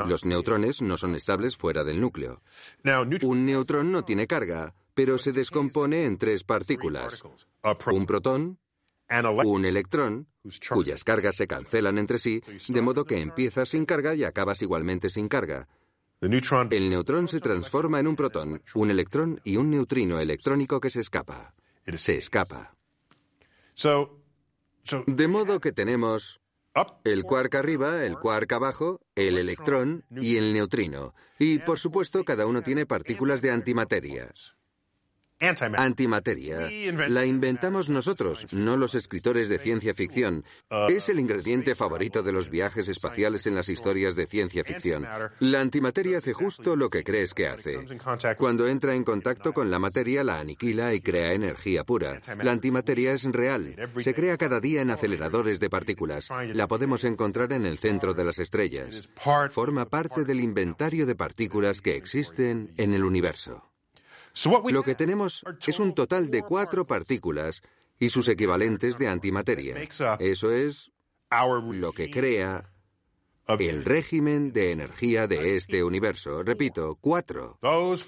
Los 0.05 0.25
neutrones 0.25 0.81
no 0.81 0.97
son 0.97 1.15
estables 1.15 1.55
fuera 1.55 1.83
del 1.83 2.01
núcleo. 2.01 2.41
Un 3.23 3.45
neutrón 3.45 3.91
no 3.91 4.03
tiene 4.03 4.27
carga, 4.27 4.73
pero 4.93 5.17
se 5.17 5.31
descompone 5.31 6.05
en 6.05 6.17
tres 6.17 6.43
partículas. 6.43 7.23
Un 7.91 8.05
protón, 8.05 8.59
un 9.45 9.65
electrón, 9.65 10.27
cuyas 10.69 11.03
cargas 11.03 11.35
se 11.35 11.47
cancelan 11.47 11.97
entre 11.97 12.19
sí, 12.19 12.41
de 12.67 12.81
modo 12.81 13.05
que 13.05 13.19
empiezas 13.19 13.69
sin 13.69 13.85
carga 13.85 14.15
y 14.15 14.23
acabas 14.23 14.61
igualmente 14.61 15.09
sin 15.09 15.27
carga. 15.29 15.67
El 16.23 16.89
neutrón 16.89 17.27
se 17.27 17.41
transforma 17.41 17.99
en 17.99 18.07
un 18.07 18.15
protón, 18.15 18.61
un 18.75 18.89
electrón 18.89 19.41
y 19.43 19.57
un 19.57 19.69
neutrino 19.69 20.19
electrónico 20.19 20.79
que 20.79 20.89
se 20.89 21.01
escapa. 21.01 21.53
Se 21.95 22.15
escapa. 22.15 22.75
De 25.05 25.27
modo 25.27 25.59
que 25.59 25.73
tenemos 25.73 26.39
el 27.03 27.23
quark 27.23 27.55
arriba, 27.55 28.05
el 28.05 28.17
quark 28.17 28.51
abajo, 28.53 29.01
el 29.15 29.37
electrón 29.37 30.05
y 30.09 30.37
el 30.37 30.53
neutrino. 30.53 31.13
Y 31.39 31.59
por 31.59 31.77
supuesto 31.77 32.23
cada 32.23 32.45
uno 32.45 32.61
tiene 32.61 32.85
partículas 32.85 33.41
de 33.41 33.51
antimateria. 33.51 34.31
Antimateria. 35.39 36.69
La 37.09 37.25
inventamos 37.25 37.89
nosotros, 37.89 38.47
no 38.53 38.77
los 38.77 38.95
escritores 38.95 39.49
de 39.49 39.59
ciencia 39.59 39.93
ficción. 39.93 40.45
Uh, 40.71 40.89
es 40.89 41.09
el 41.09 41.19
ingrediente 41.19 41.75
favorito 41.75 42.23
de 42.23 42.31
los 42.31 42.49
viajes 42.49 42.87
espaciales 42.87 43.45
en 43.45 43.55
las 43.55 43.67
historias 43.67 44.15
de 44.15 44.25
ciencia 44.25 44.63
ficción. 44.63 45.05
La 45.39 45.59
antimateria 45.59 46.19
hace 46.19 46.33
justo 46.33 46.75
lo 46.75 46.89
que 46.89 47.03
crees 47.03 47.33
que 47.33 47.47
hace. 47.47 47.79
Cuando 48.37 48.67
entra 48.67 48.95
en 48.95 49.03
contacto 49.03 49.53
con 49.53 49.69
la 49.69 49.79
materia, 49.79 50.23
la 50.23 50.39
aniquila 50.39 50.93
y 50.93 51.01
crea 51.01 51.33
energía 51.33 51.83
pura. 51.83 52.21
La 52.41 52.51
antimateria 52.51 53.13
es 53.13 53.23
real. 53.25 53.75
Se 53.99 54.13
crea 54.13 54.37
cada 54.37 54.59
día 54.59 54.81
en 54.81 54.91
aceleradores 54.91 55.59
de 55.59 55.69
partículas. 55.69 56.29
La 56.53 56.67
podemos 56.67 57.03
encontrar 57.03 57.51
en 57.51 57.65
el 57.65 57.77
centro 57.77 58.13
de 58.13 58.23
las 58.23 58.39
estrellas. 58.39 59.09
Forma 59.51 59.85
parte 59.85 60.23
del 60.23 60.39
inventario 60.39 61.05
de 61.05 61.15
partículas 61.15 61.81
que 61.81 61.97
existen 61.97 62.73
en 62.77 62.93
el 62.93 63.03
universo. 63.03 63.72
Lo 64.71 64.83
que 64.83 64.95
tenemos 64.95 65.43
es 65.65 65.79
un 65.79 65.93
total 65.93 66.29
de 66.29 66.43
cuatro 66.43 66.85
partículas 66.85 67.61
y 67.99 68.09
sus 68.09 68.27
equivalentes 68.27 68.97
de 68.97 69.07
antimateria. 69.07 69.75
Eso 70.19 70.51
es 70.51 70.91
lo 71.29 71.91
que 71.93 72.09
crea 72.09 72.69
el 73.47 73.83
régimen 73.83 74.53
de 74.53 74.71
energía 74.71 75.27
de 75.27 75.55
este 75.55 75.83
universo. 75.83 76.43
Repito, 76.43 76.97
cuatro. 76.99 77.59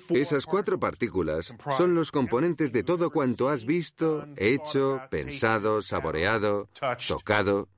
Esas 0.10 0.46
cuatro 0.46 0.80
partículas 0.80 1.54
son 1.78 1.96
los 1.96 2.12
componentes 2.12 2.72
de 2.72 2.84
todo 2.84 3.10
cuanto 3.12 3.50
has 3.50 3.66
visto, 3.66 4.26
hecho, 4.38 5.02
pensado, 5.10 5.82
saboreado, 5.82 6.70
tocado. 7.08 7.70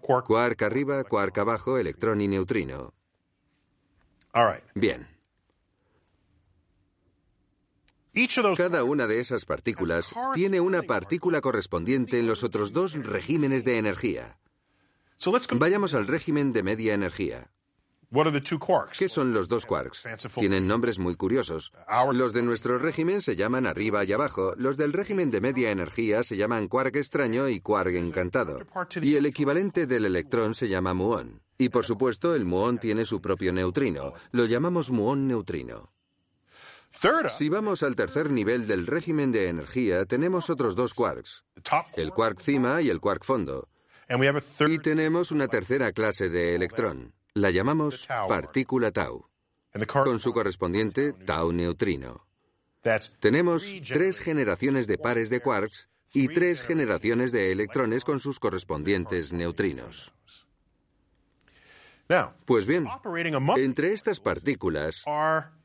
Quark 0.00 0.62
arriba, 0.62 1.04
quark 1.04 1.36
abajo, 1.38 1.78
electrón 1.78 2.20
y 2.20 2.28
neutrino. 2.28 2.94
Bien. 4.74 5.15
Cada 8.56 8.82
una 8.82 9.06
de 9.06 9.20
esas 9.20 9.44
partículas 9.44 10.14
tiene 10.34 10.58
una 10.60 10.82
partícula 10.82 11.42
correspondiente 11.42 12.18
en 12.18 12.26
los 12.26 12.44
otros 12.44 12.72
dos 12.72 12.94
regímenes 12.94 13.62
de 13.64 13.76
energía. 13.76 14.38
Vayamos 15.52 15.92
al 15.92 16.06
régimen 16.06 16.52
de 16.54 16.62
media 16.62 16.94
energía. 16.94 17.50
¿Qué 18.98 19.08
son 19.10 19.34
los 19.34 19.48
dos 19.48 19.66
quarks? 19.66 20.04
Tienen 20.34 20.66
nombres 20.66 20.98
muy 20.98 21.16
curiosos. 21.16 21.72
Los 22.12 22.32
de 22.32 22.42
nuestro 22.42 22.78
régimen 22.78 23.20
se 23.20 23.36
llaman 23.36 23.66
arriba 23.66 24.04
y 24.04 24.12
abajo. 24.12 24.54
Los 24.56 24.78
del 24.78 24.94
régimen 24.94 25.30
de 25.30 25.42
media 25.42 25.70
energía 25.70 26.22
se 26.22 26.38
llaman 26.38 26.68
quark 26.68 26.96
extraño 26.96 27.48
y 27.48 27.60
quark 27.60 27.94
encantado. 27.96 28.60
Y 29.02 29.16
el 29.16 29.26
equivalente 29.26 29.86
del 29.86 30.06
electrón 30.06 30.54
se 30.54 30.68
llama 30.68 30.94
muón. 30.94 31.42
Y 31.58 31.68
por 31.68 31.84
supuesto, 31.84 32.34
el 32.34 32.46
muón 32.46 32.78
tiene 32.78 33.04
su 33.04 33.20
propio 33.20 33.52
neutrino. 33.52 34.14
Lo 34.30 34.46
llamamos 34.46 34.90
muón 34.90 35.26
neutrino. 35.26 35.90
Si 37.30 37.48
vamos 37.48 37.82
al 37.82 37.94
tercer 37.94 38.30
nivel 38.30 38.66
del 38.66 38.86
régimen 38.86 39.30
de 39.30 39.48
energía, 39.48 40.06
tenemos 40.06 40.48
otros 40.48 40.74
dos 40.74 40.94
quarks, 40.94 41.44
el 41.94 42.10
quark 42.10 42.40
cima 42.40 42.80
y 42.80 42.88
el 42.88 43.00
quark 43.00 43.24
fondo. 43.24 43.68
Y 44.68 44.78
tenemos 44.78 45.30
una 45.30 45.48
tercera 45.48 45.92
clase 45.92 46.28
de 46.30 46.54
electrón. 46.54 47.12
La 47.34 47.50
llamamos 47.50 48.06
partícula 48.28 48.92
tau, 48.92 49.28
con 50.04 50.20
su 50.20 50.32
correspondiente 50.32 51.12
tau 51.12 51.52
neutrino. 51.52 52.26
Tenemos 53.20 53.66
tres 53.86 54.18
generaciones 54.20 54.86
de 54.86 54.96
pares 54.96 55.28
de 55.28 55.40
quarks 55.40 55.88
y 56.14 56.28
tres 56.28 56.62
generaciones 56.62 57.32
de 57.32 57.52
electrones 57.52 58.04
con 58.04 58.20
sus 58.20 58.38
correspondientes 58.38 59.32
neutrinos. 59.32 60.14
Pues 62.46 62.66
bien, 62.66 62.86
entre 63.56 63.92
estas 63.92 64.20
partículas 64.20 65.04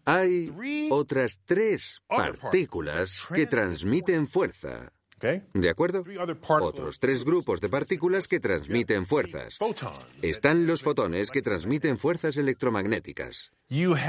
hay 0.05 0.51
otras 0.89 1.39
tres 1.45 2.01
partículas 2.07 3.27
que 3.33 3.45
transmiten 3.45 4.27
fuerza. 4.27 4.91
¿De 5.53 5.69
acuerdo? 5.69 6.03
Otros 6.61 6.99
tres 6.99 7.23
grupos 7.23 7.61
de 7.61 7.69
partículas 7.69 8.27
que 8.27 8.39
transmiten 8.39 9.05
fuerzas. 9.05 9.59
Están 10.21 10.65
los 10.65 10.81
fotones 10.81 11.29
que 11.29 11.41
transmiten 11.41 11.99
fuerzas 11.99 12.37
electromagnéticas. 12.37 13.51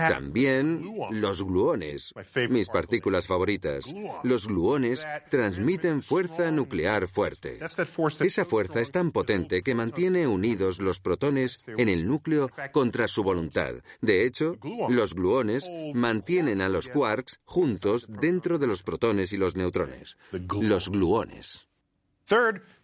También 0.08 0.92
los 1.10 1.44
gluones, 1.44 2.12
mis 2.50 2.68
partículas 2.68 3.28
favoritas. 3.28 3.84
Los 4.24 4.48
gluones 4.48 5.06
transmiten 5.30 6.02
fuerza 6.02 6.50
nuclear 6.50 7.06
fuerte. 7.06 7.60
Esa 7.60 8.44
fuerza 8.44 8.80
es 8.80 8.90
tan 8.90 9.12
potente 9.12 9.62
que 9.62 9.76
mantiene 9.76 10.26
unidos 10.26 10.80
los 10.80 11.00
protones 11.00 11.64
en 11.66 11.88
el 11.88 12.08
núcleo 12.08 12.50
contra 12.72 13.06
su 13.06 13.22
voluntad. 13.22 13.74
De 14.00 14.26
hecho, 14.26 14.56
los 14.88 15.14
gluones 15.14 15.70
mantienen 15.94 16.60
a 16.60 16.68
los 16.68 16.88
quarks 16.88 17.38
juntos 17.44 18.06
dentro 18.08 18.58
de 18.58 18.66
los 18.66 18.82
protones 18.82 19.32
y 19.32 19.36
los 19.36 19.54
neutrones. 19.54 20.18
Los 20.32 20.88
gluones. 20.88 21.68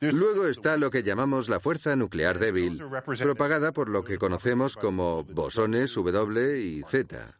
Luego 0.00 0.46
está 0.46 0.76
lo 0.76 0.90
que 0.90 1.02
llamamos 1.02 1.48
la 1.48 1.60
fuerza 1.60 1.96
nuclear 1.96 2.38
débil, 2.38 2.82
propagada 3.18 3.72
por 3.72 3.88
lo 3.88 4.04
que 4.04 4.18
conocemos 4.18 4.76
como 4.76 5.24
bosones 5.24 5.94
W 5.94 6.60
y 6.60 6.82
Z. 6.82 7.38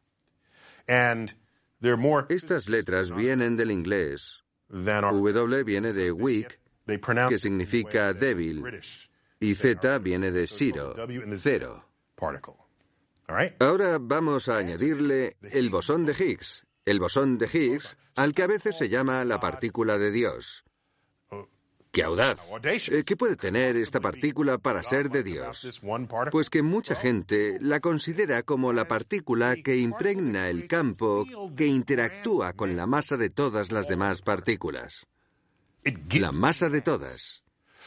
Estas 2.29 2.69
letras 2.69 3.15
vienen 3.15 3.57
del 3.57 3.71
inglés. 3.71 4.45
W 4.69 5.65
viene 5.65 5.93
de 5.93 6.13
weak, 6.13 6.59
que 7.29 7.39
significa 7.39 8.13
débil, 8.13 8.63
y 9.41 9.55
Z 9.55 9.99
viene 9.99 10.31
de 10.31 10.47
zero, 10.47 10.95
cero. 11.37 11.85
Ahora 13.59 13.99
vamos 14.01 14.49
a 14.49 14.57
añadirle 14.57 15.37
el 15.43 15.69
bosón 15.71 16.07
de 16.07 16.13
Higgs, 16.13 16.67
el 16.87 16.99
bosón 16.99 17.39
de 17.39 17.47
Higgs, 17.47 17.99
al 18.17 18.33
que 18.33 18.43
a 18.43 18.47
veces 18.47 18.77
se 18.77 18.89
llama 18.89 19.25
la 19.25 19.39
partícula 19.39 19.99
de 19.99 20.11
Dios 20.11 20.65
¡Qué 21.99 22.05
audaz! 22.05 22.39
Eh, 22.93 23.03
¿Qué 23.05 23.17
puede 23.17 23.35
tener 23.35 23.75
esta 23.75 23.99
partícula 23.99 24.57
para 24.57 24.85
ser 24.85 25.11
de 25.11 25.25
Dios? 25.25 25.83
Pues 26.31 26.49
que 26.49 26.63
mucha 26.63 26.95
gente 26.95 27.59
la 27.61 27.81
considera 27.81 28.45
como 28.45 28.73
la 28.73 28.87
partícula 28.87 29.57
que 29.57 29.79
impregna 29.79 30.49
el 30.49 30.69
campo 30.69 31.27
que 31.57 31.67
interactúa 31.67 32.53
con 32.53 32.77
la 32.77 32.87
masa 32.87 33.17
de 33.17 33.31
todas 33.31 33.73
las 33.73 33.89
demás 33.89 34.23
partículas. 34.23 35.09
La 36.13 36.31
masa 36.31 36.69
de 36.69 36.83
todas. 36.83 37.43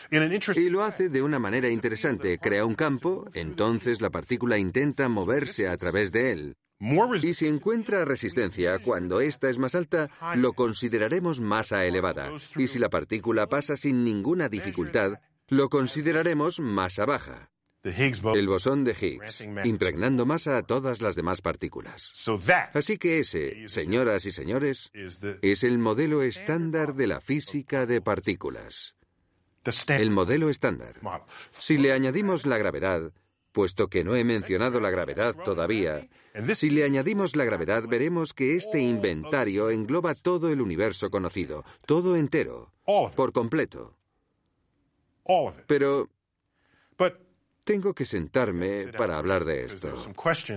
Y 0.09 0.69
lo 0.69 0.83
hace 0.83 1.07
de 1.07 1.21
una 1.21 1.39
manera 1.39 1.69
interesante. 1.69 2.37
Crea 2.37 2.65
un 2.65 2.75
campo, 2.75 3.29
entonces 3.33 4.01
la 4.01 4.09
partícula 4.09 4.57
intenta 4.57 5.07
moverse 5.07 5.69
a 5.69 5.77
través 5.77 6.11
de 6.11 6.33
él. 6.33 6.57
Y 6.81 7.33
si 7.35 7.47
encuentra 7.47 8.05
resistencia 8.05 8.79
cuando 8.79 9.21
ésta 9.21 9.49
es 9.49 9.59
más 9.59 9.75
alta, 9.75 10.09
lo 10.35 10.53
consideraremos 10.53 11.39
masa 11.39 11.85
elevada. 11.85 12.31
Y 12.55 12.67
si 12.67 12.79
la 12.79 12.89
partícula 12.89 13.47
pasa 13.47 13.75
sin 13.75 14.03
ninguna 14.03 14.49
dificultad, 14.49 15.19
lo 15.47 15.69
consideraremos 15.69 16.59
masa 16.59 17.05
baja. 17.05 17.51
El 17.83 18.47
bosón 18.47 18.83
de 18.83 18.95
Higgs, 18.99 19.41
impregnando 19.63 20.25
masa 20.25 20.57
a 20.57 20.63
todas 20.63 21.01
las 21.01 21.15
demás 21.15 21.41
partículas. 21.41 22.11
Así 22.73 22.97
que 22.97 23.19
ese, 23.19 23.67
señoras 23.69 24.25
y 24.25 24.31
señores, 24.31 24.91
es 25.41 25.63
el 25.63 25.77
modelo 25.79 26.21
estándar 26.21 26.95
de 26.95 27.07
la 27.07 27.21
física 27.21 27.85
de 27.85 28.01
partículas. 28.01 28.95
El 29.87 30.11
modelo 30.11 30.49
estándar. 30.49 30.99
Si 31.51 31.77
le 31.77 31.91
añadimos 31.91 32.45
la 32.45 32.57
gravedad, 32.57 33.11
puesto 33.51 33.87
que 33.87 34.03
no 34.03 34.15
he 34.15 34.23
mencionado 34.23 34.79
la 34.79 34.89
gravedad 34.89 35.35
todavía, 35.35 36.07
si 36.55 36.69
le 36.69 36.83
añadimos 36.83 37.35
la 37.35 37.45
gravedad 37.45 37.83
veremos 37.87 38.33
que 38.33 38.55
este 38.55 38.79
inventario 38.81 39.69
engloba 39.69 40.15
todo 40.15 40.49
el 40.49 40.61
universo 40.61 41.09
conocido, 41.09 41.63
todo 41.85 42.15
entero, 42.15 42.71
por 43.15 43.31
completo. 43.31 43.97
Pero 45.67 46.09
tengo 47.63 47.93
que 47.93 48.05
sentarme 48.05 48.87
para 48.97 49.17
hablar 49.17 49.45
de 49.45 49.65
esto, 49.65 49.93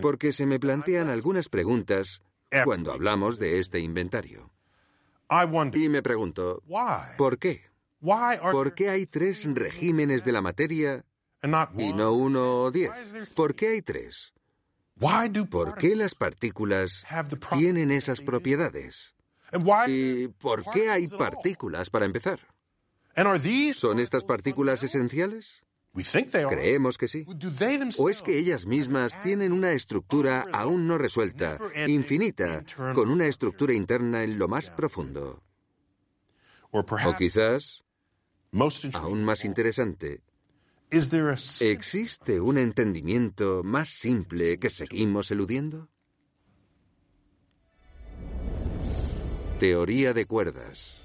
porque 0.01 0.33
se 0.33 0.47
me 0.47 0.59
plantean 0.59 1.11
algunas 1.11 1.49
preguntas 1.49 2.23
cuando 2.65 2.93
hablamos 2.93 3.39
de 3.39 3.59
este 3.59 3.81
inventario. 3.81 4.51
Y 5.75 5.89
me 5.89 6.03
pregunto, 6.03 6.63
¿por 7.17 7.39
qué? 7.39 7.63
¿Por 8.53 8.75
qué 8.75 8.91
hay 8.91 9.07
tres 9.07 9.47
regímenes 9.55 10.25
de 10.25 10.33
la 10.33 10.43
materia 10.43 11.05
y 11.77 11.93
no 11.93 12.13
uno 12.13 12.63
o 12.63 12.71
diez? 12.71 12.91
¿Por 13.37 13.55
qué 13.55 13.69
hay 13.69 13.83
tres? 13.83 14.33
¿Por 15.51 15.75
qué 15.77 15.97
las 15.97 16.15
partículas 16.15 17.05
tienen 17.59 17.91
esas 17.91 18.21
propiedades? 18.21 19.15
¿Y 19.87 20.29
por 20.29 20.65
qué 20.73 20.91
hay 20.91 21.09
partículas 21.09 21.91
para 21.91 22.07
empezar? 22.07 22.41
¿Son 23.73 23.99
estas 24.01 24.25
partículas 24.25 24.83
esenciales? 24.83 25.63
Creemos 26.49 26.99
que 26.99 27.07
sí. 27.07 27.25
¿O 27.99 28.11
es 28.11 28.23
que 28.23 28.37
ellas 28.37 28.67
mismas 28.67 29.23
tienen 29.23 29.53
una 29.53 29.73
estructura 29.73 30.45
aún 30.53 30.89
no 30.89 30.99
resuelta, 30.99 31.57
infinita, 31.87 32.65
con 32.95 33.11
una 33.11 33.27
estructura 33.27 33.73
interna 33.75 34.25
en 34.25 34.39
lo 34.39 34.49
más 34.49 34.71
profundo? 34.71 35.43
O 36.73 36.85
quizás, 37.17 37.85
aún 38.95 39.25
más 39.25 39.45
interesante, 39.45 40.23
¿existe 40.91 42.41
un 42.41 42.59
entendimiento 42.59 43.63
más 43.65 43.89
simple 43.89 44.59
que 44.59 44.71
seguimos 44.71 45.31
eludiendo? 45.31 45.89
Teoría 49.59 50.13
de 50.13 50.27
cuerdas. 50.27 51.01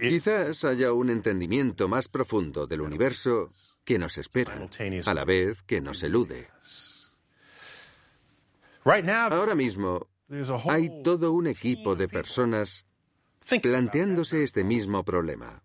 Quizás 0.00 0.64
haya 0.64 0.92
un 0.92 1.08
entendimiento 1.08 1.88
más 1.88 2.08
profundo 2.08 2.66
del 2.66 2.82
universo 2.82 3.50
que 3.84 3.98
nos 3.98 4.18
espera, 4.18 4.68
a 5.06 5.14
la 5.14 5.24
vez 5.24 5.62
que 5.62 5.80
nos 5.80 6.02
elude. 6.02 6.48
Ahora 8.84 9.54
mismo 9.54 10.06
hay 10.68 11.02
todo 11.02 11.32
un 11.32 11.46
equipo 11.46 11.96
de 11.96 12.08
personas 12.08 12.84
planteándose 13.62 14.42
este 14.42 14.64
mismo 14.64 15.04
problema. 15.04 15.63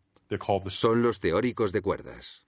Son 0.67 1.01
los 1.01 1.19
teóricos 1.19 1.71
de 1.71 1.81
cuerdas. 1.81 2.45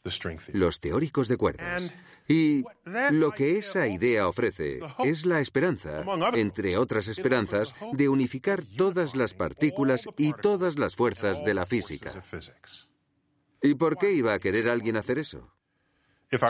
Los 0.53 0.79
teóricos 0.79 1.27
de 1.27 1.37
cuerdas. 1.37 1.93
Y 2.27 2.63
lo 3.11 3.31
que 3.31 3.57
esa 3.57 3.87
idea 3.87 4.27
ofrece 4.27 4.79
es 5.03 5.25
la 5.25 5.41
esperanza, 5.41 6.03
entre 6.33 6.77
otras 6.77 7.07
esperanzas, 7.07 7.73
de 7.93 8.07
unificar 8.07 8.63
todas 8.63 9.15
las 9.15 9.33
partículas 9.33 10.07
y 10.17 10.33
todas 10.33 10.77
las 10.77 10.95
fuerzas 10.95 11.43
de 11.43 11.53
la 11.53 11.65
física. 11.65 12.11
¿Y 13.61 13.75
por 13.75 13.97
qué 13.97 14.13
iba 14.13 14.33
a 14.33 14.39
querer 14.39 14.69
alguien 14.69 14.97
hacer 14.97 15.19
eso? 15.19 15.51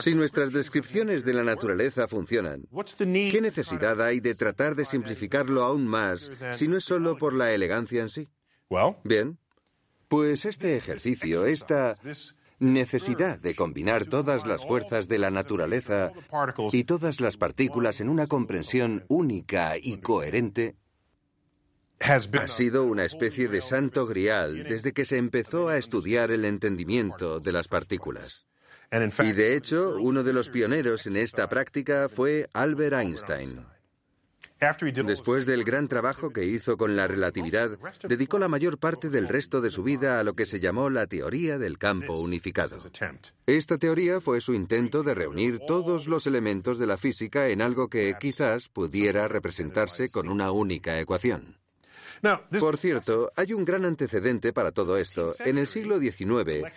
Si 0.01 0.13
nuestras 0.13 0.53
descripciones 0.53 1.25
de 1.25 1.33
la 1.33 1.43
naturaleza 1.43 2.07
funcionan, 2.07 2.67
¿qué 2.97 3.39
necesidad 3.41 3.99
hay 4.01 4.19
de 4.19 4.35
tratar 4.35 4.75
de 4.75 4.85
simplificarlo 4.85 5.63
aún 5.63 5.87
más 5.87 6.31
si 6.53 6.67
no 6.67 6.77
es 6.77 6.83
solo 6.83 7.17
por 7.17 7.33
la 7.33 7.51
elegancia 7.51 8.01
en 8.01 8.09
sí? 8.09 8.29
Bien, 9.03 9.39
pues 10.11 10.43
este 10.43 10.75
ejercicio, 10.75 11.45
esta 11.45 11.95
necesidad 12.59 13.39
de 13.39 13.55
combinar 13.55 14.07
todas 14.07 14.45
las 14.45 14.65
fuerzas 14.67 15.07
de 15.07 15.17
la 15.17 15.31
naturaleza 15.31 16.11
y 16.73 16.83
todas 16.83 17.21
las 17.21 17.37
partículas 17.37 18.01
en 18.01 18.09
una 18.09 18.27
comprensión 18.27 19.05
única 19.07 19.75
y 19.81 20.01
coherente, 20.01 20.75
ha 22.01 22.47
sido 22.49 22.83
una 22.83 23.05
especie 23.05 23.47
de 23.47 23.61
santo 23.61 24.05
grial 24.05 24.65
desde 24.65 24.91
que 24.91 25.05
se 25.05 25.15
empezó 25.15 25.69
a 25.69 25.77
estudiar 25.77 26.31
el 26.31 26.43
entendimiento 26.43 27.39
de 27.39 27.53
las 27.53 27.69
partículas. 27.69 28.45
Y 28.91 29.31
de 29.31 29.55
hecho, 29.55 29.95
uno 30.01 30.23
de 30.23 30.33
los 30.33 30.49
pioneros 30.49 31.07
en 31.07 31.15
esta 31.15 31.47
práctica 31.47 32.09
fue 32.09 32.49
Albert 32.51 32.95
Einstein. 32.95 33.65
Después 35.05 35.47
del 35.47 35.63
gran 35.63 35.87
trabajo 35.87 36.29
que 36.29 36.45
hizo 36.45 36.77
con 36.77 36.95
la 36.95 37.07
relatividad, 37.07 37.79
dedicó 38.07 38.37
la 38.37 38.47
mayor 38.47 38.77
parte 38.77 39.09
del 39.09 39.27
resto 39.27 39.59
de 39.59 39.71
su 39.71 39.81
vida 39.81 40.19
a 40.19 40.23
lo 40.23 40.35
que 40.35 40.45
se 40.45 40.59
llamó 40.59 40.91
la 40.91 41.07
teoría 41.07 41.57
del 41.57 41.79
campo 41.79 42.19
unificado. 42.19 42.77
Esta 43.47 43.79
teoría 43.79 44.21
fue 44.21 44.39
su 44.39 44.53
intento 44.53 45.01
de 45.01 45.15
reunir 45.15 45.61
todos 45.65 46.07
los 46.07 46.27
elementos 46.27 46.77
de 46.77 46.85
la 46.85 46.97
física 46.97 47.47
en 47.47 47.63
algo 47.63 47.89
que 47.89 48.13
quizás 48.19 48.69
pudiera 48.69 49.27
representarse 49.27 50.09
con 50.09 50.29
una 50.29 50.51
única 50.51 50.99
ecuación. 50.99 51.60
Por 52.59 52.77
cierto, 52.77 53.31
hay 53.35 53.53
un 53.53 53.65
gran 53.65 53.85
antecedente 53.85 54.53
para 54.53 54.71
todo 54.71 54.97
esto. 54.97 55.33
En 55.39 55.57
el 55.57 55.67
siglo 55.67 55.99
XIX 55.99 56.71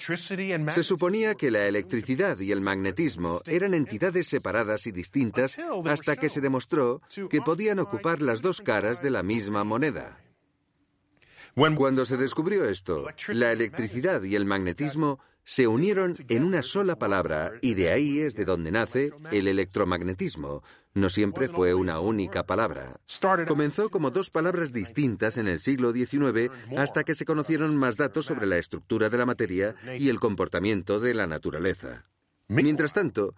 se 0.75 0.83
suponía 0.83 1.35
que 1.35 1.51
la 1.51 1.67
electricidad 1.67 2.39
y 2.39 2.53
el 2.53 2.61
magnetismo 2.61 3.41
eran 3.47 3.75
entidades 3.75 4.27
separadas 4.27 4.87
y 4.87 4.93
distintas 4.93 5.57
hasta 5.87 6.17
que 6.17 6.29
se 6.29 6.41
demostró 6.41 7.03
que 7.29 7.43
podían 7.43 7.79
ocupar 7.79 8.23
las 8.23 8.43
dos 8.43 8.61
caras 8.61 9.03
de 9.03 9.11
la 9.11 9.23
misma 9.23 9.65
moneda. 9.65 10.21
Cuando 11.55 12.05
se 12.05 12.17
descubrió 12.17 12.65
esto, 12.69 13.07
la 13.29 13.53
electricidad 13.53 14.23
y 14.23 14.35
el 14.35 14.45
magnetismo 14.45 15.21
se 15.45 15.67
unieron 15.67 16.15
en 16.29 16.45
una 16.45 16.63
sola 16.63 16.97
palabra 16.97 17.53
y 17.61 17.75
de 17.75 17.91
ahí 17.91 18.21
es 18.21 18.35
de 18.35 18.45
donde 18.45 18.73
nace 18.73 19.13
el 19.31 19.47
electromagnetismo. 19.47 20.63
No 20.95 21.11
siempre 21.11 21.49
fue 21.49 21.75
una 21.75 22.01
única 22.01 22.47
palabra. 22.47 23.01
Comenzó 23.49 23.91
como 23.91 24.11
dos 24.11 24.31
palabras 24.31 24.73
distintas 24.73 25.37
en 25.39 25.49
el 25.49 25.61
siglo 25.61 25.93
XIX 25.93 26.51
hasta 26.77 27.05
que 27.05 27.15
se 27.15 27.25
conocieron 27.25 27.77
más 27.77 27.97
datos 27.97 28.27
sobre 28.27 28.47
la 28.47 28.59
estructura 28.59 29.11
de 29.11 29.19
la 29.19 29.27
materia 29.27 29.75
y 29.99 30.09
el 30.09 30.21
comportamiento 30.21 31.01
de 31.01 31.15
la 31.15 31.27
naturaleza. 31.27 32.05
Mientras 32.49 32.93
tanto, 32.93 33.35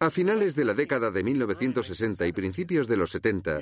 a 0.00 0.10
finales 0.10 0.54
de 0.54 0.64
la 0.64 0.74
década 0.74 1.10
de 1.10 1.24
1960 1.24 2.26
y 2.26 2.32
principios 2.32 2.86
de 2.86 2.96
los 2.96 3.10
70, 3.10 3.60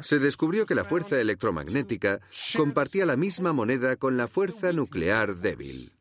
se 0.00 0.18
descubrió 0.18 0.66
que 0.66 0.74
la 0.74 0.84
fuerza 0.84 1.20
electromagnética 1.20 2.20
compartía 2.56 3.04
la 3.04 3.16
misma 3.16 3.52
moneda 3.52 3.96
con 3.96 4.16
la 4.16 4.26
fuerza 4.26 4.72
nuclear 4.72 5.36
débil. 5.36 5.92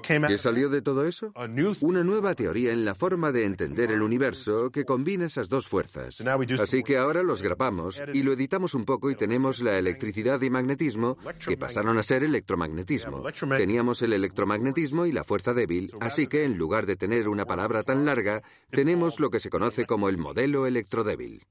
¿Qué 0.00 0.38
salió 0.38 0.68
de 0.68 0.82
todo 0.82 1.04
eso? 1.04 1.32
Una 1.80 2.04
nueva 2.04 2.34
teoría 2.34 2.72
en 2.72 2.84
la 2.84 2.94
forma 2.94 3.32
de 3.32 3.44
entender 3.44 3.90
el 3.92 4.02
universo 4.02 4.70
que 4.70 4.84
combina 4.84 5.26
esas 5.26 5.48
dos 5.48 5.68
fuerzas. 5.68 6.22
Así 6.60 6.82
que 6.82 6.96
ahora 6.96 7.22
los 7.22 7.42
grabamos 7.42 8.00
y 8.12 8.22
lo 8.22 8.32
editamos 8.32 8.74
un 8.74 8.84
poco 8.84 9.10
y 9.10 9.14
tenemos 9.14 9.60
la 9.60 9.78
electricidad 9.78 10.40
y 10.40 10.50
magnetismo 10.50 11.18
que 11.46 11.56
pasaron 11.56 11.98
a 11.98 12.02
ser 12.02 12.24
electromagnetismo. 12.24 13.22
Teníamos 13.56 14.02
el 14.02 14.12
electromagnetismo 14.12 15.06
y 15.06 15.12
la 15.12 15.24
fuerza 15.24 15.52
débil, 15.54 15.92
así 16.00 16.26
que 16.26 16.44
en 16.44 16.56
lugar 16.56 16.86
de 16.86 16.96
tener 16.96 17.28
una 17.28 17.44
palabra 17.44 17.82
tan 17.82 18.04
larga, 18.04 18.42
tenemos 18.70 19.20
lo 19.20 19.30
que 19.30 19.40
se 19.40 19.50
conoce 19.50 19.84
como 19.86 20.08
el 20.08 20.18
modelo 20.18 20.66
electrodébil. 20.66 21.44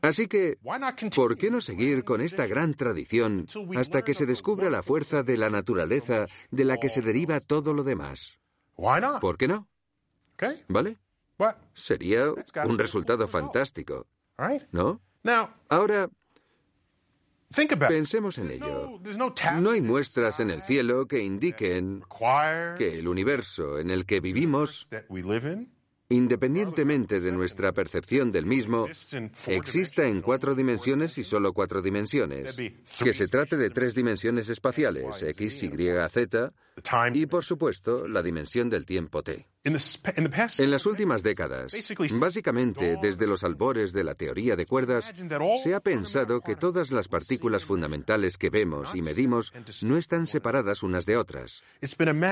Así 0.00 0.26
que, 0.26 0.58
¿por 1.14 1.36
qué 1.36 1.50
no 1.50 1.60
seguir 1.60 2.04
con 2.04 2.20
esta 2.20 2.46
gran 2.46 2.74
tradición 2.74 3.46
hasta 3.76 4.02
que 4.02 4.14
se 4.14 4.26
descubra 4.26 4.70
la 4.70 4.82
fuerza 4.82 5.22
de 5.22 5.36
la 5.36 5.50
naturaleza 5.50 6.26
de 6.50 6.64
la 6.64 6.78
que 6.78 6.90
se 6.90 7.02
deriva 7.02 7.40
todo 7.40 7.74
lo 7.74 7.84
demás? 7.84 8.38
¿Por 9.20 9.36
qué 9.36 9.48
no? 9.48 9.68
¿Vale? 10.68 10.98
Sería 11.74 12.32
un 12.64 12.78
resultado 12.78 13.28
fantástico. 13.28 14.06
¿No? 14.72 15.00
Ahora, 15.68 16.08
Pensemos 17.88 18.38
en 18.38 18.50
ello. 18.50 18.98
No 19.60 19.70
hay 19.70 19.80
muestras 19.82 20.40
en 20.40 20.50
el 20.50 20.62
cielo 20.62 21.06
que 21.06 21.22
indiquen 21.22 22.02
que 22.78 22.98
el 22.98 23.08
universo 23.08 23.78
en 23.78 23.90
el 23.90 24.06
que 24.06 24.20
vivimos 24.20 24.88
independientemente 26.12 27.20
de 27.20 27.32
nuestra 27.32 27.72
percepción 27.72 28.32
del 28.32 28.46
mismo, 28.46 28.86
exista 29.46 30.06
en 30.06 30.20
cuatro 30.20 30.54
dimensiones 30.54 31.18
y 31.18 31.24
solo 31.24 31.52
cuatro 31.52 31.82
dimensiones, 31.82 32.56
que 32.56 33.14
se 33.14 33.28
trate 33.28 33.56
de 33.56 33.70
tres 33.70 33.94
dimensiones 33.94 34.48
espaciales, 34.48 35.22
X, 35.22 35.62
Y, 35.62 35.70
Z, 36.10 36.52
y 37.14 37.26
por 37.26 37.44
supuesto 37.44 38.06
la 38.08 38.22
dimensión 38.22 38.70
del 38.70 38.84
tiempo 38.84 39.22
T. 39.22 39.46
En 39.64 40.70
las 40.70 40.86
últimas 40.86 41.22
décadas, 41.22 41.72
básicamente 42.18 42.96
desde 43.00 43.26
los 43.26 43.44
albores 43.44 43.92
de 43.92 44.02
la 44.02 44.14
teoría 44.14 44.56
de 44.56 44.66
cuerdas, 44.66 45.12
se 45.62 45.74
ha 45.74 45.80
pensado 45.80 46.40
que 46.40 46.56
todas 46.56 46.90
las 46.90 47.08
partículas 47.08 47.64
fundamentales 47.64 48.36
que 48.36 48.50
vemos 48.50 48.94
y 48.94 49.02
medimos 49.02 49.52
no 49.82 49.96
están 49.96 50.26
separadas 50.26 50.82
unas 50.82 51.06
de 51.06 51.16
otras. 51.16 51.62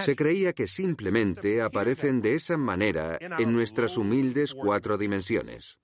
Se 0.04 0.16
creía 0.16 0.52
que 0.52 0.66
simplemente 0.66 1.62
aparecen 1.62 2.20
de 2.20 2.34
esa 2.34 2.56
manera 2.56 3.18
en 3.20 3.52
nuestras 3.52 3.96
humildes 3.96 4.54
cuatro 4.54 4.98
dimensiones. 4.98 5.78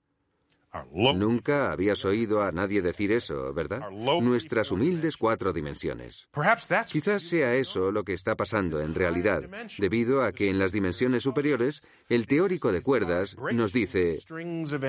Nunca 0.93 1.71
habías 1.71 2.03
oído 2.05 2.43
a 2.43 2.51
nadie 2.51 2.81
decir 2.81 3.11
eso, 3.11 3.53
¿verdad? 3.53 3.89
Nuestras 3.89 4.71
humildes 4.71 5.17
cuatro 5.17 5.53
dimensiones. 5.53 6.29
Quizás 6.87 7.23
sea 7.23 7.55
eso 7.55 7.91
lo 7.91 8.03
que 8.03 8.13
está 8.13 8.35
pasando 8.35 8.81
en 8.81 8.93
realidad, 8.93 9.43
debido 9.77 10.23
a 10.23 10.31
que 10.31 10.49
en 10.49 10.59
las 10.59 10.71
dimensiones 10.71 11.23
superiores, 11.23 11.81
el 12.09 12.25
teórico 12.25 12.71
de 12.71 12.81
cuerdas 12.81 13.35
nos 13.53 13.73
dice, 13.73 14.19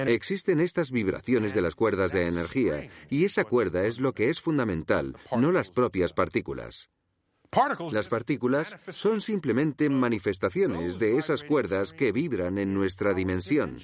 existen 0.07 0.61
estas 0.61 0.91
vibraciones 0.91 1.55
de 1.55 1.63
las 1.63 1.75
cuerdas 1.75 2.13
de 2.13 2.27
energía, 2.27 2.91
y 3.09 3.25
esa 3.25 3.45
cuerda 3.45 3.87
es 3.87 3.99
lo 3.99 4.13
que 4.13 4.31
es 4.31 4.41
fundamental, 4.41 5.17
no 5.37 5.53
las 5.53 5.71
propias 5.71 6.13
partículas. 6.13 6.91
Las 7.93 8.09
partículas 8.09 8.77
son 8.91 9.23
simplemente 9.23 9.89
manifestaciones 9.89 10.99
de 10.99 11.17
esas 11.17 11.45
cuerdas 11.45 11.95
que 11.95 12.13
vibran 12.13 12.59
en 12.59 12.75
nuestra 12.75 13.15
dimensión. 13.15 13.79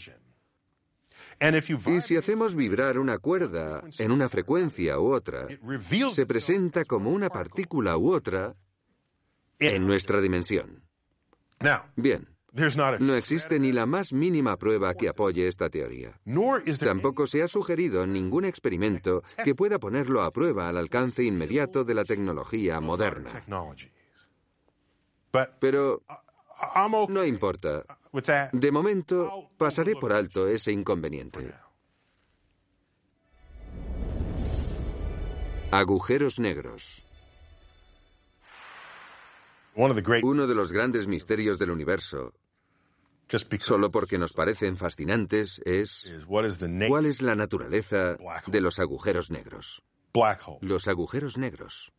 Y 1.86 2.00
si 2.00 2.16
hacemos 2.16 2.54
vibrar 2.54 2.98
una 2.98 3.18
cuerda 3.18 3.84
en 3.98 4.10
una 4.10 4.28
frecuencia 4.28 4.98
u 4.98 5.12
otra, 5.12 5.46
se 6.12 6.26
presenta 6.26 6.84
como 6.84 7.10
una 7.10 7.28
partícula 7.28 7.96
u 7.96 8.12
otra 8.12 8.54
en 9.58 9.86
nuestra 9.86 10.20
dimensión. 10.20 10.82
Bien, 11.96 12.28
no 13.00 13.16
existe 13.16 13.58
ni 13.58 13.72
la 13.72 13.84
más 13.84 14.12
mínima 14.12 14.56
prueba 14.56 14.94
que 14.94 15.08
apoye 15.08 15.48
esta 15.48 15.68
teoría. 15.68 16.20
Tampoco 16.78 17.26
se 17.26 17.42
ha 17.42 17.48
sugerido 17.48 18.06
ningún 18.06 18.44
experimento 18.44 19.22
que 19.44 19.54
pueda 19.54 19.78
ponerlo 19.78 20.22
a 20.22 20.30
prueba 20.30 20.68
al 20.68 20.76
alcance 20.76 21.24
inmediato 21.24 21.84
de 21.84 21.94
la 21.94 22.04
tecnología 22.04 22.80
moderna. 22.80 23.44
Pero 25.58 26.02
no 27.08 27.24
importa. 27.24 27.84
De 28.52 28.70
momento, 28.70 29.50
pasaré 29.56 29.94
por 29.96 30.12
alto 30.12 30.48
ese 30.48 30.72
inconveniente. 30.72 31.52
Agujeros 35.70 36.38
negros. 36.38 37.02
Uno 39.74 40.46
de 40.46 40.54
los 40.54 40.72
grandes 40.72 41.08
misterios 41.08 41.58
del 41.58 41.70
universo, 41.70 42.32
solo 43.60 43.90
porque 43.90 44.18
nos 44.18 44.32
parecen 44.32 44.76
fascinantes, 44.76 45.60
es 45.64 46.24
cuál 46.26 47.06
es 47.06 47.22
la 47.22 47.34
naturaleza 47.34 48.16
de 48.46 48.60
los 48.60 48.78
agujeros 48.78 49.30
negros. 49.30 49.82
Los 50.60 50.86
agujeros 50.86 51.38
negros. 51.38 51.92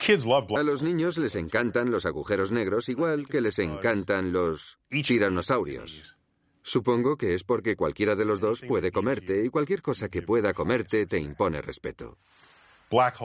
A 0.00 0.62
los 0.62 0.82
niños 0.82 1.18
les 1.18 1.34
encantan 1.36 1.90
los 1.90 2.06
agujeros 2.06 2.50
negros 2.50 2.88
igual 2.88 3.26
que 3.28 3.40
les 3.40 3.58
encantan 3.58 4.32
los 4.32 4.78
tiranosaurios. 4.88 6.16
Supongo 6.62 7.16
que 7.16 7.34
es 7.34 7.44
porque 7.44 7.76
cualquiera 7.76 8.14
de 8.14 8.24
los 8.24 8.40
dos 8.40 8.60
puede 8.60 8.92
comerte 8.92 9.44
y 9.44 9.48
cualquier 9.48 9.82
cosa 9.82 10.08
que 10.08 10.22
pueda 10.22 10.54
comerte 10.54 11.06
te 11.06 11.18
impone 11.18 11.62
respeto. 11.62 12.18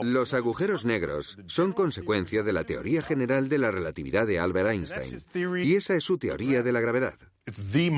Los 0.02 0.34
agujeros 0.34 0.84
negros 0.84 1.38
son 1.46 1.72
consecuencia 1.72 2.42
de 2.42 2.52
la 2.52 2.64
teoría 2.64 3.02
general 3.02 3.48
de 3.48 3.58
la 3.58 3.70
relatividad 3.70 4.26
de 4.26 4.38
Albert 4.38 4.70
Einstein, 4.70 5.64
y 5.64 5.74
esa 5.74 5.94
es 5.94 6.04
su 6.04 6.18
teoría 6.18 6.62
de 6.62 6.72
la 6.72 6.80
gravedad. 6.80 7.14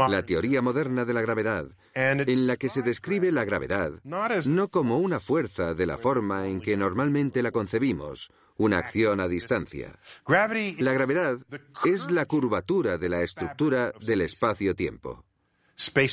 La 0.08 0.24
teoría 0.24 0.62
moderna 0.62 1.04
de 1.04 1.12
la 1.12 1.22
gravedad, 1.22 1.66
en 1.94 2.46
la 2.46 2.56
que 2.56 2.68
se 2.68 2.82
describe 2.82 3.32
la 3.32 3.44
gravedad 3.44 3.92
no 4.04 4.68
como 4.68 4.98
una 4.98 5.20
fuerza 5.20 5.74
de 5.74 5.86
la 5.86 5.98
forma 5.98 6.46
en 6.46 6.60
que 6.60 6.76
normalmente 6.76 7.42
la 7.42 7.52
concebimos, 7.52 8.30
una 8.56 8.78
acción 8.78 9.20
a 9.20 9.28
distancia. 9.28 9.98
La 10.26 10.92
gravedad 10.92 11.38
es 11.84 12.10
la 12.10 12.26
curvatura 12.26 12.98
de 12.98 13.08
la 13.08 13.22
estructura 13.22 13.92
del 14.00 14.22
espacio-tiempo. 14.22 15.24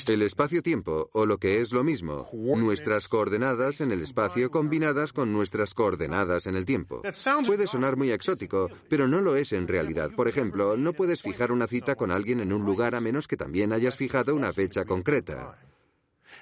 El 0.08 0.21
espacio-tiempo, 0.23 1.10
o 1.13 1.25
lo 1.25 1.38
que 1.38 1.62
es 1.62 1.71
lo 1.71 1.86
mismo, 1.86 2.27
nuestras 2.34 3.08
coordenadas 3.08 3.79
en 3.79 3.93
el 3.93 4.01
espacio 4.01 4.51
combinadas 4.51 5.13
con 5.13 5.32
nuestras 5.32 5.73
coordenadas 5.73 6.47
en 6.47 6.56
el 6.56 6.65
tiempo. 6.65 7.01
Puede 7.45 7.67
sonar 7.67 7.95
muy 7.95 8.12
exótico, 8.12 8.69
pero 8.89 9.08
no 9.08 9.21
lo 9.21 9.38
es 9.38 9.53
en 9.53 9.67
realidad. 9.67 10.12
Por 10.15 10.27
ejemplo, 10.27 10.75
no 10.75 10.91
puedes 10.91 11.21
fijar 11.21 11.51
una 11.53 11.67
cita 11.67 11.95
con 11.95 12.12
alguien 12.12 12.41
en 12.41 12.51
un 12.51 12.65
lugar 12.65 12.93
a 12.93 12.99
menos 12.99 13.27
que 13.27 13.38
también 13.38 13.71
hayas 13.71 13.95
fijado 13.95 14.36
una 14.36 14.51
fecha 14.51 14.84
concreta. 14.84 15.58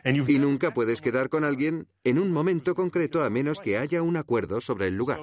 Y 0.04 0.40
nunca 0.40 0.74
puedes 0.74 1.02
quedar 1.02 1.30
con 1.30 1.44
alguien 1.44 1.88
en 2.04 2.20
un 2.20 2.32
momento 2.32 2.76
concreto 2.76 3.24
a 3.24 3.30
menos 3.30 3.60
que 3.60 3.78
haya 3.78 4.02
un 4.02 4.18
acuerdo 4.18 4.62
sobre 4.62 4.88
el 4.88 4.96
lugar. 4.96 5.20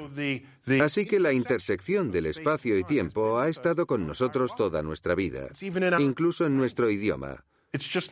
Así 0.81 1.07
que 1.07 1.21
la 1.21 1.33
intersección 1.33 2.11
del 2.11 2.27
espacio 2.27 2.79
y 2.79 2.85
tiempo 2.85 3.39
ha 3.39 3.49
estado 3.49 3.87
con 3.87 4.07
nosotros 4.07 4.55
toda 4.57 4.83
nuestra 4.83 5.15
vida, 5.15 5.49
incluso 5.99 6.47
en 6.47 6.57
nuestro 6.57 6.91
idioma. 6.91 7.45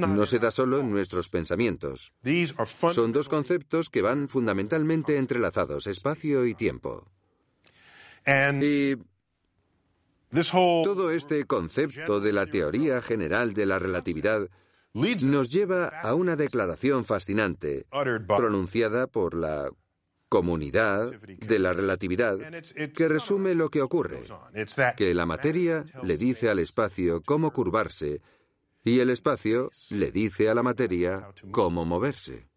No 0.06 0.26
se 0.26 0.38
da 0.38 0.50
solo 0.50 0.80
en 0.80 0.90
nuestros 0.90 1.28
pensamientos. 1.30 2.12
Son 2.92 3.12
dos 3.12 3.28
conceptos 3.28 3.88
que 3.88 4.02
van 4.02 4.28
fundamentalmente 4.28 5.16
entrelazados, 5.16 5.86
espacio 5.86 6.44
y 6.46 6.54
tiempo. 6.54 7.10
Y 8.26 8.96
todo 10.52 11.10
este 11.10 11.44
concepto 11.44 12.20
de 12.20 12.32
la 12.32 12.46
teoría 12.46 13.00
general 13.00 13.54
de 13.54 13.66
la 13.66 13.78
relatividad 13.78 14.50
nos 15.24 15.50
lleva 15.50 15.88
a 15.88 16.14
una 16.14 16.36
declaración 16.36 17.04
fascinante 17.04 17.86
pronunciada 18.26 19.06
por 19.06 19.34
la 19.34 19.70
comunidad 20.28 21.12
de 21.20 21.58
la 21.58 21.72
relatividad 21.72 22.38
que 22.94 23.08
resume 23.08 23.54
lo 23.54 23.68
que 23.68 23.82
ocurre, 23.82 24.22
que 24.96 25.14
la 25.14 25.26
materia 25.26 25.84
le 26.02 26.16
dice 26.16 26.48
al 26.48 26.58
espacio 26.58 27.22
cómo 27.22 27.52
curvarse 27.52 28.20
y 28.84 29.00
el 29.00 29.10
espacio 29.10 29.70
le 29.90 30.10
dice 30.10 30.48
a 30.48 30.54
la 30.54 30.62
materia 30.62 31.28
cómo 31.50 31.84
moverse. 31.84 32.48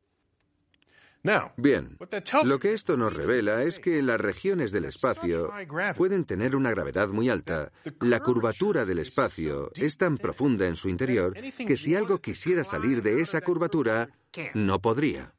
Bien, 1.57 1.97
lo 2.43 2.59
que 2.59 2.73
esto 2.73 2.95
nos 2.95 3.13
revela 3.13 3.63
es 3.63 3.79
que 3.79 4.01
las 4.01 4.19
regiones 4.19 4.71
del 4.71 4.85
espacio 4.85 5.51
pueden 5.97 6.25
tener 6.25 6.55
una 6.55 6.71
gravedad 6.71 7.09
muy 7.09 7.29
alta. 7.29 7.71
La 7.99 8.19
curvatura 8.21 8.85
del 8.85 8.99
espacio 8.99 9.71
es 9.75 9.97
tan 9.97 10.17
profunda 10.17 10.67
en 10.67 10.75
su 10.75 10.89
interior 10.89 11.33
que 11.33 11.77
si 11.77 11.95
algo 11.95 12.19
quisiera 12.19 12.63
salir 12.63 13.01
de 13.01 13.21
esa 13.21 13.41
curvatura, 13.41 14.09
no 14.53 14.81
podría. 14.81 15.33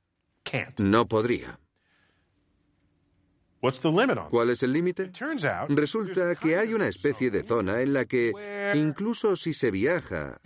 No 0.79 1.07
podría. 1.09 1.59
¿Cuál 4.31 4.51
es 4.51 4.62
el 4.62 4.73
límite? 4.73 5.11
Resulta 5.69 6.35
que 6.35 6.57
hay 6.57 6.73
una 6.73 6.88
especie 6.88 7.31
de 7.31 7.43
zona 7.43 7.83
en 7.83 7.93
la 7.93 8.07
que, 8.07 8.33
incluso 8.75 9.37
si 9.37 9.53
se 9.53 9.71
viaja 9.71 10.40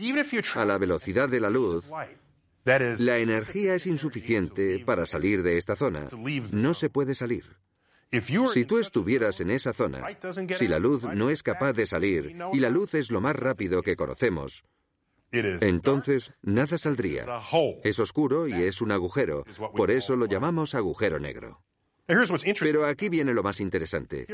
a 0.56 0.64
la 0.64 0.78
velocidad 0.78 1.28
de 1.28 1.40
la 1.40 1.50
luz, 1.50 1.88
la 2.64 3.18
energía 3.18 3.74
es 3.74 3.86
insuficiente 3.86 4.82
para 4.84 5.06
salir 5.06 5.42
de 5.42 5.58
esta 5.58 5.76
zona. 5.76 6.08
No 6.52 6.74
se 6.74 6.90
puede 6.90 7.14
salir. 7.14 7.44
Si 8.10 8.64
tú 8.64 8.78
estuvieras 8.78 9.40
en 9.40 9.50
esa 9.50 9.72
zona, 9.72 10.06
si 10.56 10.68
la 10.68 10.78
luz 10.78 11.02
no 11.02 11.30
es 11.30 11.42
capaz 11.42 11.72
de 11.72 11.86
salir 11.86 12.36
y 12.52 12.60
la 12.60 12.70
luz 12.70 12.94
es 12.94 13.10
lo 13.10 13.20
más 13.20 13.34
rápido 13.34 13.82
que 13.82 13.96
conocemos, 13.96 14.64
entonces 15.32 16.32
nada 16.42 16.78
saldría. 16.78 17.26
Es 17.82 17.98
oscuro 17.98 18.46
y 18.46 18.62
es 18.62 18.80
un 18.80 18.92
agujero. 18.92 19.44
Por 19.76 19.90
eso 19.90 20.16
lo 20.16 20.26
llamamos 20.26 20.74
agujero 20.74 21.18
negro. 21.18 21.60
Pero 22.60 22.84
aquí 22.84 23.08
viene 23.08 23.32
lo 23.32 23.42
más 23.42 23.60
interesante. 23.60 24.26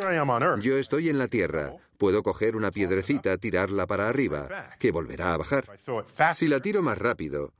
Yo 0.60 0.76
estoy 0.76 1.08
en 1.08 1.18
la 1.18 1.28
Tierra. 1.28 1.76
Puedo 1.98 2.22
coger 2.22 2.56
una 2.56 2.70
piedrecita, 2.70 3.36
tirarla 3.38 3.86
para 3.86 4.08
arriba, 4.08 4.74
que 4.78 4.90
volverá 4.90 5.34
a 5.34 5.36
bajar. 5.36 5.66
Si 6.34 6.48
la 6.48 6.60
tiro 6.60 6.82
más 6.82 6.98
rápido, 6.98 7.52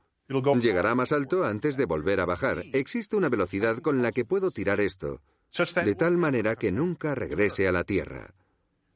llegará 0.61 0.95
más 0.95 1.11
alto 1.11 1.43
antes 1.43 1.77
de 1.77 1.85
volver 1.85 2.19
a 2.19 2.25
bajar. 2.25 2.63
Existe 2.73 3.15
una 3.15 3.29
velocidad 3.29 3.79
con 3.79 4.01
la 4.01 4.11
que 4.11 4.25
puedo 4.25 4.51
tirar 4.51 4.79
esto, 4.79 5.21
de 5.83 5.95
tal 5.95 6.17
manera 6.17 6.55
que 6.55 6.71
nunca 6.71 7.15
regrese 7.15 7.67
a 7.67 7.71
la 7.71 7.83
Tierra. 7.83 8.33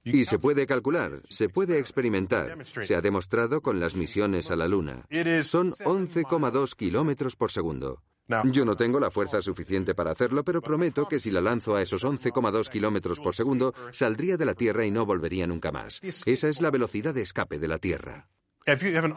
Y 0.03 0.25
se 0.25 0.37
puede 0.37 0.67
calcular, 0.67 1.23
se 1.29 1.49
puede 1.49 1.79
experimentar. 1.79 2.63
Se 2.65 2.95
ha 2.95 3.01
demostrado 3.01 3.61
con 3.61 3.79
las 3.79 3.95
misiones 3.95 4.51
a 4.51 4.55
la 4.55 4.67
Luna. 4.67 5.05
Son 5.41 5.71
11,2 5.71 6.75
kilómetros 6.75 7.35
por 7.35 7.51
segundo. 7.51 8.01
Yo 8.45 8.65
no 8.65 8.75
tengo 8.75 8.99
la 8.99 9.11
fuerza 9.11 9.41
suficiente 9.41 9.93
para 9.93 10.11
hacerlo, 10.11 10.43
pero 10.43 10.61
prometo 10.61 11.07
que 11.07 11.19
si 11.19 11.31
la 11.31 11.41
lanzo 11.41 11.75
a 11.75 11.81
esos 11.81 12.03
11,2 12.03 12.69
kilómetros 12.69 13.19
por 13.19 13.35
segundo, 13.35 13.73
saldría 13.91 14.37
de 14.37 14.45
la 14.45 14.53
Tierra 14.53 14.85
y 14.85 14.91
no 14.91 15.05
volvería 15.05 15.47
nunca 15.47 15.71
más. 15.71 16.01
Esa 16.03 16.47
es 16.47 16.61
la 16.61 16.71
velocidad 16.71 17.13
de 17.13 17.21
escape 17.21 17.59
de 17.59 17.67
la 17.67 17.77
Tierra. 17.77 18.27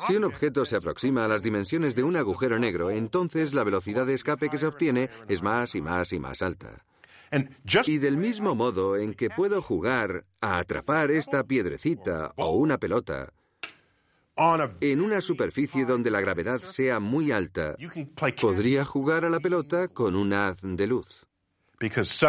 Si 0.07 0.17
un 0.17 0.25
objeto 0.25 0.65
se 0.67 0.77
aproxima 0.77 1.25
a 1.25 1.29
las 1.29 1.43
dimensiones 1.43 1.95
de 1.95 2.03
un 2.03 2.17
agujero 2.17 2.59
negro, 2.59 2.91
entonces 2.91 3.55
la 3.55 3.65
velocidad 3.65 4.05
de 4.05 4.15
escape 4.15 4.51
que 4.51 4.59
se 4.59 4.67
obtiene 4.67 5.09
es 5.27 5.43
más 5.43 5.75
y 5.75 5.81
más 5.81 6.13
y 6.13 6.19
más 6.19 6.43
alta. 6.43 6.85
Y 7.87 7.99
del 7.99 8.17
mismo 8.17 8.55
modo 8.55 8.97
en 8.97 9.15
que 9.15 9.31
puedo 9.31 9.63
jugar 9.63 10.27
a 10.41 10.59
atrapar 10.59 11.11
esta 11.11 11.45
piedrecita 11.45 12.33
o 12.37 12.53
una 12.57 12.79
pelota, 12.79 13.33
en 14.81 15.01
una 15.01 15.21
superficie 15.21 15.85
donde 15.85 16.11
la 16.11 16.21
gravedad 16.21 16.61
sea 16.61 17.01
muy 17.01 17.33
alta, 17.33 17.77
podría 18.41 18.85
jugar 18.85 19.25
a 19.25 19.31
la 19.31 19.41
pelota 19.41 19.89
con 19.89 20.15
un 20.15 20.33
haz 20.33 20.59
de 20.63 20.87
luz. 20.87 21.27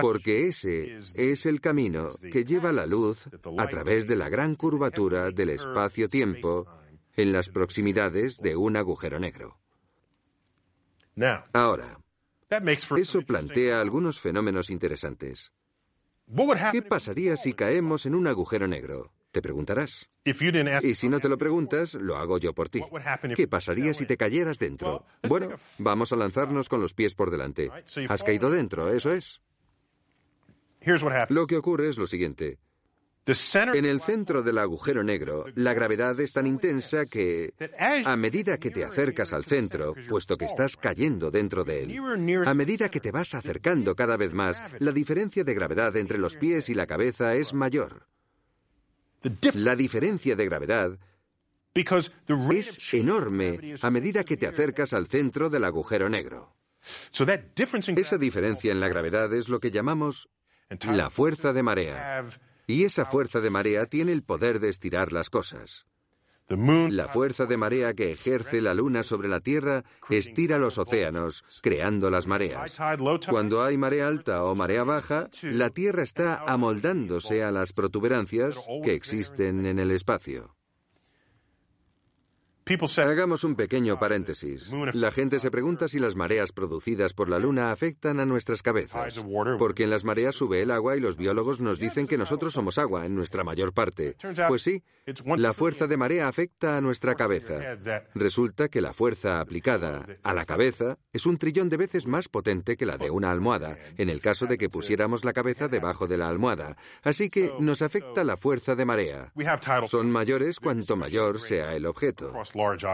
Porque 0.02 0.48
ese 0.48 1.00
es 1.16 1.46
el 1.46 1.60
camino 1.60 2.10
que 2.32 2.46
lleva 2.46 2.72
la 2.72 2.86
luz 2.86 3.28
a 3.58 3.68
través 3.68 4.08
de 4.08 4.16
la 4.16 4.30
gran 4.30 4.56
curvatura 4.56 5.32
del 5.32 5.50
espacio-tiempo 5.50 6.68
en 7.20 7.34
las 7.34 7.50
proximidades 7.50 8.38
de 8.38 8.56
un 8.56 8.78
agujero 8.78 9.20
negro. 9.20 9.60
Ahora, 11.52 12.00
eso 12.98 13.22
plantea 13.24 13.82
algunos 13.82 14.22
fenómenos 14.22 14.70
interesantes. 14.70 15.52
¿Qué 16.72 16.82
pasaría 16.82 17.36
si 17.36 17.54
caemos 17.54 18.06
en 18.06 18.16
un 18.16 18.28
agujero 18.28 18.68
negro? 18.68 19.12
Te 19.32 19.42
preguntarás. 19.42 20.10
Y 20.24 20.96
si 20.96 21.10
no 21.10 21.20
te 21.20 21.28
lo 21.28 21.38
preguntas, 21.38 21.94
lo 21.94 22.18
hago 22.18 22.38
yo 22.38 22.54
por 22.54 22.70
ti. 22.70 22.82
¿Qué 23.36 23.48
pasaría 23.50 23.94
si 23.94 24.06
te 24.06 24.16
cayeras 24.16 24.58
dentro? 24.58 25.06
Bueno, 25.28 25.50
vamos 25.80 26.14
a 26.14 26.16
lanzarnos 26.16 26.70
con 26.70 26.80
los 26.80 26.94
pies 26.94 27.16
por 27.16 27.32
delante. 27.32 27.70
Has 28.08 28.24
caído 28.24 28.50
dentro, 28.50 28.90
eso 28.90 29.12
es. 29.12 29.42
Lo 31.30 31.48
que 31.48 31.58
ocurre 31.58 31.90
es 31.90 31.98
lo 31.98 32.08
siguiente. 32.08 32.60
En 33.26 33.86
el 33.86 34.02
centro 34.02 34.42
del 34.42 34.58
agujero 34.58 35.04
negro, 35.04 35.46
la 35.56 35.74
gravedad 35.74 36.20
es 36.20 36.34
tan 36.34 36.48
intensa 36.48 37.06
que, 37.06 37.54
a 38.06 38.16
medida 38.16 38.58
que 38.58 38.72
te 38.72 38.84
acercas 38.84 39.34
al 39.34 39.46
centro, 39.46 39.94
puesto 40.08 40.36
que 40.36 40.46
estás 40.46 40.76
cayendo 40.78 41.30
dentro 41.30 41.64
de 41.64 41.84
él, 41.84 42.00
a 42.46 42.54
medida 42.56 42.90
que 42.90 43.00
te 43.00 43.12
vas 43.12 43.36
acercando 43.36 43.96
cada 43.96 44.18
vez 44.18 44.34
más, 44.34 44.60
la 44.80 44.92
diferencia 44.92 45.44
de 45.44 45.54
gravedad 45.54 45.96
entre 45.98 46.18
los 46.18 46.36
pies 46.36 46.70
y 46.70 46.74
la 46.74 46.88
cabeza 46.88 47.36
es 47.36 47.54
mayor. 47.54 48.08
La 49.54 49.76
diferencia 49.76 50.36
de 50.36 50.46
gravedad 50.46 50.98
es 51.76 52.94
enorme 52.94 53.76
a 53.82 53.90
medida 53.92 54.24
que 54.24 54.38
te 54.38 54.48
acercas 54.48 54.94
al 54.94 55.08
centro 55.08 55.50
del 55.50 55.66
agujero 55.66 56.10
negro. 56.10 56.56
Esa 57.12 58.18
diferencia 58.18 58.72
en 58.72 58.80
la 58.80 58.88
gravedad 58.88 59.32
es 59.34 59.50
lo 59.50 59.60
que 59.60 59.72
llamamos 59.72 60.30
la 60.86 61.10
fuerza 61.10 61.54
de 61.54 61.64
marea. 61.64 62.26
Y 62.70 62.84
esa 62.84 63.04
fuerza 63.06 63.42
de 63.42 63.50
marea 63.50 63.88
tiene 63.88 64.12
el 64.12 64.22
poder 64.22 64.60
de 64.60 64.70
estirar 64.70 65.12
las 65.12 65.32
cosas. 65.32 65.88
La 66.48 67.08
fuerza 67.08 67.48
de 67.48 67.58
marea 67.58 67.96
que 67.96 68.12
ejerce 68.12 68.62
la 68.62 68.76
Luna 68.76 69.02
sobre 69.02 69.28
la 69.28 69.40
Tierra 69.40 69.84
estira 70.12 70.60
los 70.60 70.78
océanos, 70.78 71.44
creando 71.64 72.12
las 72.12 72.28
mareas. 72.28 72.78
Cuando 73.28 73.64
hay 73.64 73.76
marea 73.76 74.08
alta 74.08 74.44
o 74.44 74.54
marea 74.54 74.84
baja, 74.84 75.32
la 75.42 75.72
Tierra 75.72 76.04
está 76.04 76.44
amoldándose 76.46 77.44
a 77.44 77.50
las 77.50 77.74
protuberancias 77.74 78.56
que 78.84 78.94
existen 78.94 79.66
en 79.66 79.80
el 79.80 79.90
espacio. 79.90 80.56
Hagamos 82.98 83.44
un 83.44 83.56
pequeño 83.56 84.00
paréntesis. 84.00 84.72
La 84.94 85.12
gente 85.12 85.40
se 85.40 85.50
pregunta 85.50 85.88
si 85.88 85.98
las 85.98 86.16
mareas 86.16 86.52
producidas 86.52 87.14
por 87.14 87.28
la 87.28 87.40
Luna 87.40 87.72
afectan 87.72 88.20
a 88.20 88.26
nuestras 88.26 88.62
cabezas. 88.62 89.20
Porque 89.58 89.84
en 89.84 89.90
las 89.90 90.04
mareas 90.04 90.36
sube 90.36 90.62
el 90.62 90.70
agua 90.70 90.96
y 90.96 91.00
los 91.00 91.18
biólogos 91.18 91.62
nos 91.62 91.80
dicen 91.80 92.06
que 92.06 92.18
nosotros 92.18 92.54
somos 92.54 92.78
agua 92.78 93.08
en 93.08 93.16
nuestra 93.16 93.44
mayor 93.44 93.74
parte. 93.74 94.16
Pues 94.48 94.62
sí, 94.62 94.84
la 95.38 95.54
fuerza 95.54 95.88
de 95.88 95.98
marea 95.98 96.28
afecta 96.28 96.78
a 96.78 96.82
nuestra 96.82 97.16
cabeza. 97.16 97.78
Resulta 98.14 98.70
que 98.70 98.82
la 98.82 98.94
fuerza 98.94 99.40
aplicada 99.40 100.06
a 100.22 100.34
la 100.34 100.46
cabeza 100.46 100.98
es 101.12 101.26
un 101.26 101.38
trillón 101.38 101.70
de 101.70 101.78
veces 101.78 102.06
más 102.06 102.30
potente 102.30 102.78
que 102.78 102.86
la 102.86 102.98
de 102.98 103.10
una 103.10 103.32
almohada, 103.32 103.78
en 103.98 104.10
el 104.10 104.22
caso 104.22 104.46
de 104.46 104.58
que 104.58 104.70
pusiéramos 104.70 105.26
la 105.26 105.34
cabeza 105.34 105.68
debajo 105.68 106.08
de 106.08 106.18
la 106.18 106.30
almohada. 106.30 106.78
Así 107.02 107.30
que 107.30 107.52
nos 107.60 107.82
afecta 107.82 108.24
la 108.24 108.38
fuerza 108.38 108.76
de 108.76 108.86
marea. 108.86 109.34
Son 109.88 110.12
mayores 110.12 110.60
cuanto 110.60 110.96
mayor 110.96 111.40
sea 111.40 111.76
el 111.76 111.88
objeto. 111.88 112.32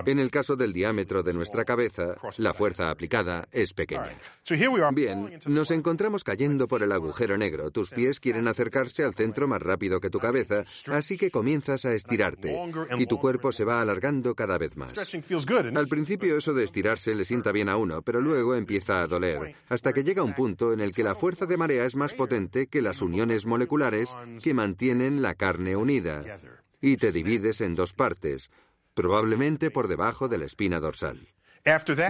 En 0.05 0.19
el 0.19 0.31
caso 0.31 0.55
del 0.55 0.73
diámetro 0.73 1.23
de 1.23 1.33
nuestra 1.33 1.65
cabeza, 1.65 2.15
la 2.37 2.53
fuerza 2.53 2.89
aplicada 2.89 3.47
es 3.51 3.73
pequeña. 3.73 4.09
Bien, 4.93 5.39
nos 5.47 5.71
encontramos 5.71 6.23
cayendo 6.23 6.67
por 6.67 6.83
el 6.83 6.91
agujero 6.91 7.37
negro. 7.37 7.71
Tus 7.71 7.89
pies 7.89 8.19
quieren 8.19 8.47
acercarse 8.47 9.03
al 9.03 9.15
centro 9.15 9.47
más 9.47 9.61
rápido 9.61 9.99
que 9.99 10.09
tu 10.09 10.19
cabeza, 10.19 10.63
así 10.91 11.17
que 11.17 11.31
comienzas 11.31 11.85
a 11.85 11.93
estirarte 11.93 12.55
y 12.97 13.05
tu 13.07 13.19
cuerpo 13.19 13.51
se 13.51 13.63
va 13.63 13.81
alargando 13.81 14.35
cada 14.35 14.57
vez 14.57 14.77
más. 14.77 14.93
Al 14.97 15.87
principio 15.87 16.37
eso 16.37 16.53
de 16.53 16.63
estirarse 16.63 17.15
le 17.15 17.25
sienta 17.25 17.51
bien 17.51 17.69
a 17.69 17.77
uno, 17.77 18.01
pero 18.01 18.21
luego 18.21 18.55
empieza 18.55 19.01
a 19.01 19.07
doler, 19.07 19.55
hasta 19.69 19.93
que 19.93 20.03
llega 20.03 20.23
un 20.23 20.33
punto 20.33 20.73
en 20.73 20.79
el 20.79 20.91
que 20.91 21.03
la 21.03 21.15
fuerza 21.15 21.45
de 21.45 21.57
marea 21.57 21.85
es 21.85 21.95
más 21.95 22.13
potente 22.13 22.67
que 22.67 22.81
las 22.81 23.01
uniones 23.01 23.45
moleculares 23.45 24.15
que 24.43 24.53
mantienen 24.53 25.21
la 25.21 25.33
carne 25.35 25.75
unida 25.75 26.23
y 26.81 26.97
te 26.97 27.11
divides 27.11 27.61
en 27.61 27.75
dos 27.75 27.93
partes, 27.93 28.51
probablemente 28.95 29.69
por 29.69 29.87
debajo 29.87 30.27
de 30.27 30.39
la 30.39 30.45
espina 30.45 30.79
dorsal. 30.79 31.27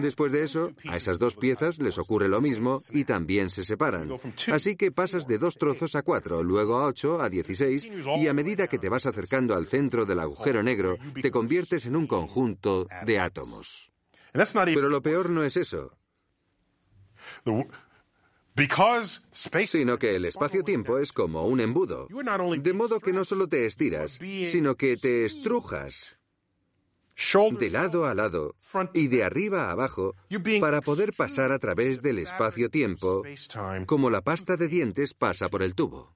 Después 0.01 0.33
de 0.33 0.43
eso, 0.43 0.73
a 0.89 0.97
esas 0.97 1.17
dos 1.17 1.37
piezas 1.37 1.79
les 1.79 1.97
ocurre 1.97 2.27
lo 2.27 2.41
mismo 2.41 2.81
y 2.91 3.05
también 3.05 3.49
se 3.49 3.63
separan. 3.63 4.11
Así 4.51 4.75
que 4.75 4.91
pasas 4.91 5.27
de 5.27 5.37
dos 5.37 5.55
trozos 5.55 5.95
a 5.95 6.01
cuatro, 6.01 6.43
luego 6.43 6.75
a 6.75 6.87
ocho, 6.87 7.21
a 7.21 7.29
dieciséis, 7.29 7.87
y 8.17 8.27
a 8.27 8.33
medida 8.33 8.67
que 8.67 8.79
te 8.79 8.89
vas 8.89 9.05
acercando 9.05 9.55
al 9.55 9.67
centro 9.67 10.05
del 10.05 10.19
agujero 10.19 10.61
negro, 10.61 10.97
te 11.21 11.31
conviertes 11.31 11.85
en 11.85 11.95
un 11.95 12.05
conjunto 12.05 12.87
de 13.05 13.19
átomos. 13.19 13.93
Pero 14.33 14.89
lo 14.89 15.01
peor 15.01 15.29
no 15.29 15.43
es 15.43 15.55
eso. 15.55 15.97
Sino 19.67 19.97
que 19.97 20.15
el 20.15 20.25
espacio-tiempo 20.25 20.99
es 20.99 21.13
como 21.13 21.47
un 21.47 21.61
embudo. 21.61 22.09
De 22.09 22.73
modo 22.73 22.99
que 22.99 23.13
no 23.13 23.23
solo 23.23 23.47
te 23.47 23.65
estiras, 23.65 24.19
sino 24.19 24.75
que 24.75 24.97
te 24.97 25.23
estrujas 25.23 26.17
de 27.57 27.69
lado 27.69 28.05
a 28.05 28.13
lado 28.13 28.55
y 28.93 29.07
de 29.07 29.23
arriba 29.23 29.67
a 29.67 29.71
abajo 29.71 30.15
para 30.59 30.81
poder 30.81 31.13
pasar 31.13 31.51
a 31.51 31.59
través 31.59 32.01
del 32.01 32.19
espacio-tiempo 32.19 33.23
como 33.85 34.09
la 34.09 34.21
pasta 34.21 34.57
de 34.57 34.67
dientes 34.67 35.13
pasa 35.13 35.49
por 35.49 35.63
el 35.63 35.75
tubo. 35.75 36.15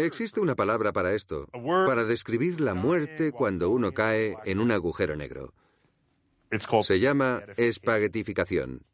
Existe 0.00 0.40
una 0.40 0.54
palabra 0.54 0.92
para 0.92 1.12
esto, 1.12 1.46
para 1.86 2.04
describir 2.04 2.60
la 2.60 2.74
muerte 2.74 3.32
cuando 3.32 3.68
uno 3.68 3.92
cae 3.92 4.36
en 4.44 4.60
un 4.60 4.70
agujero 4.70 5.16
negro. 5.16 5.52
Se 6.82 7.00
llama 7.00 7.42
espaguetificación, 7.56 8.86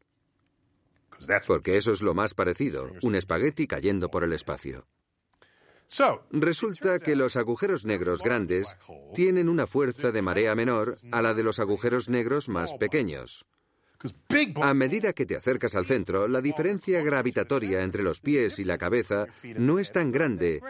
porque 1.47 1.77
eso 1.77 1.91
es 1.91 2.01
lo 2.01 2.13
más 2.13 2.33
parecido, 2.33 2.91
un 3.01 3.15
espagueti 3.15 3.67
cayendo 3.67 4.09
por 4.09 4.23
el 4.23 4.33
espacio. 4.33 4.85
Resulta 6.31 6.99
que 6.99 7.15
los 7.15 7.35
agujeros 7.35 7.85
negros 7.85 8.21
grandes 8.21 8.77
tienen 9.15 9.49
una 9.49 9.67
fuerza 9.67 10.11
de 10.11 10.21
marea 10.21 10.55
menor 10.55 10.95
a 11.11 11.21
la 11.21 11.33
de 11.33 11.43
los 11.43 11.59
agujeros 11.59 12.09
negros 12.09 12.47
más 12.47 12.73
pequeños. 12.75 13.45
A 14.61 14.73
medida 14.73 15.13
que 15.13 15.25
te 15.25 15.35
acercas 15.35 15.75
al 15.75 15.85
centro, 15.85 16.27
la 16.27 16.41
diferencia 16.41 17.01
gravitatoria 17.01 17.83
entre 17.83 18.03
los 18.03 18.21
pies 18.21 18.59
y 18.59 18.63
la 18.63 18.77
cabeza 18.77 19.27
no 19.57 19.79
es 19.79 19.91
tan 19.91 20.11
grande. 20.11 20.61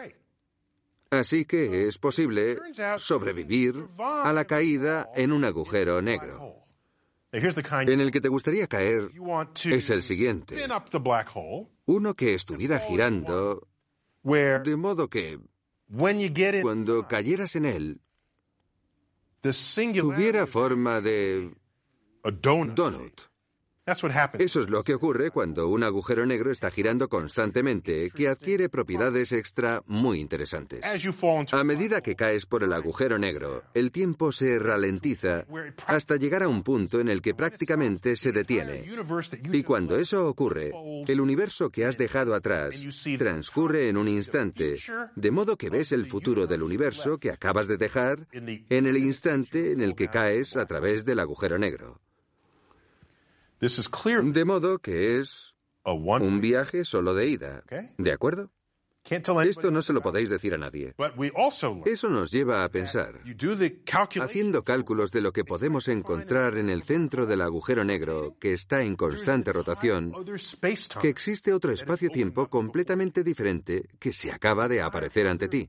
Así 1.10 1.44
que 1.44 1.86
es 1.86 1.98
posible 1.98 2.58
sobrevivir 2.98 3.84
a 3.98 4.32
la 4.32 4.44
caída 4.46 5.10
en 5.14 5.32
un 5.32 5.44
agujero 5.44 6.00
negro. 6.02 6.56
En 7.32 8.00
el 8.00 8.10
que 8.10 8.20
te 8.20 8.28
gustaría 8.28 8.66
caer 8.66 9.10
es 9.64 9.90
el 9.90 10.02
siguiente. 10.02 10.56
Uno 11.86 12.14
que 12.14 12.34
estuviera 12.34 12.78
girando 12.80 13.68
de 14.22 14.76
modo 14.76 15.08
que 15.08 15.38
cuando 16.62 17.08
cayeras 17.08 17.56
en 17.56 17.66
él, 17.66 18.00
tuviera 19.40 20.46
forma 20.46 21.00
de 21.00 21.54
donut. 22.22 23.29
Eso 24.38 24.60
es 24.60 24.68
lo 24.68 24.82
que 24.82 24.94
ocurre 24.94 25.30
cuando 25.30 25.68
un 25.68 25.82
agujero 25.82 26.26
negro 26.26 26.50
está 26.50 26.70
girando 26.70 27.08
constantemente, 27.08 28.10
que 28.10 28.28
adquiere 28.28 28.68
propiedades 28.68 29.32
extra 29.32 29.82
muy 29.86 30.20
interesantes. 30.20 30.80
A 31.52 31.64
medida 31.64 32.00
que 32.00 32.16
caes 32.16 32.46
por 32.46 32.62
el 32.62 32.72
agujero 32.72 33.18
negro, 33.18 33.62
el 33.74 33.92
tiempo 33.92 34.32
se 34.32 34.58
ralentiza 34.58 35.44
hasta 35.86 36.16
llegar 36.16 36.42
a 36.42 36.48
un 36.48 36.62
punto 36.62 37.00
en 37.00 37.08
el 37.08 37.22
que 37.22 37.34
prácticamente 37.34 38.16
se 38.16 38.32
detiene. 38.32 38.84
Y 39.52 39.62
cuando 39.62 39.96
eso 39.96 40.28
ocurre, 40.28 40.72
el 41.06 41.20
universo 41.20 41.70
que 41.70 41.84
has 41.84 41.96
dejado 41.98 42.34
atrás 42.34 42.74
transcurre 43.18 43.88
en 43.88 43.96
un 43.96 44.08
instante, 44.08 44.76
de 45.16 45.30
modo 45.30 45.56
que 45.56 45.70
ves 45.70 45.92
el 45.92 46.06
futuro 46.06 46.46
del 46.46 46.62
universo 46.62 47.16
que 47.16 47.30
acabas 47.30 47.66
de 47.68 47.76
dejar 47.76 48.26
en 48.32 48.86
el 48.86 48.96
instante 48.96 49.72
en 49.72 49.80
el 49.80 49.94
que 49.94 50.08
caes 50.08 50.56
a 50.56 50.66
través 50.66 51.04
del 51.04 51.20
agujero 51.20 51.58
negro. 51.58 52.00
De 54.32 54.44
modo 54.44 54.78
que 54.78 55.20
es 55.20 55.54
un 55.84 56.40
viaje 56.40 56.84
solo 56.84 57.14
de 57.14 57.28
ida. 57.28 57.62
¿De 57.98 58.12
acuerdo? 58.12 58.50
Esto 59.10 59.70
no 59.72 59.82
se 59.82 59.92
lo 59.92 60.00
podéis 60.00 60.30
decir 60.30 60.54
a 60.54 60.58
nadie. 60.58 60.94
Eso 61.84 62.08
nos 62.08 62.30
lleva 62.30 62.62
a 62.62 62.68
pensar, 62.68 63.20
haciendo 64.20 64.62
cálculos 64.62 65.10
de 65.10 65.20
lo 65.20 65.32
que 65.32 65.44
podemos 65.44 65.88
encontrar 65.88 66.56
en 66.56 66.70
el 66.70 66.84
centro 66.84 67.26
del 67.26 67.40
agujero 67.40 67.84
negro, 67.84 68.36
que 68.38 68.52
está 68.52 68.82
en 68.82 68.94
constante 68.94 69.52
rotación, 69.52 70.12
que 71.00 71.08
existe 71.08 71.52
otro 71.52 71.72
espacio-tiempo 71.72 72.48
completamente 72.48 73.24
diferente 73.24 73.88
que 73.98 74.12
se 74.12 74.30
acaba 74.30 74.68
de 74.68 74.80
aparecer 74.80 75.26
ante 75.26 75.48
ti. 75.48 75.68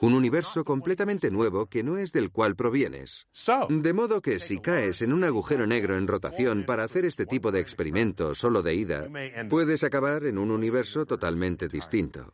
Un 0.00 0.14
universo 0.14 0.64
completamente 0.64 1.30
nuevo 1.30 1.66
que 1.66 1.82
no 1.82 1.98
es 1.98 2.12
del 2.12 2.30
cual 2.30 2.56
provienes. 2.56 3.26
De 3.68 3.92
modo 3.92 4.22
que 4.22 4.38
si 4.38 4.60
caes 4.60 5.02
en 5.02 5.12
un 5.12 5.24
agujero 5.24 5.66
negro 5.66 5.96
en 5.96 6.06
rotación 6.06 6.64
para 6.64 6.84
hacer 6.84 7.04
este 7.04 7.26
tipo 7.26 7.52
de 7.52 7.60
experimento 7.60 8.34
solo 8.34 8.62
de 8.62 8.74
ida, 8.74 9.08
puedes 9.50 9.84
acabar 9.84 10.24
en 10.24 10.38
un 10.38 10.50
universo 10.50 11.04
totalmente 11.04 11.68
distinto. 11.68 12.32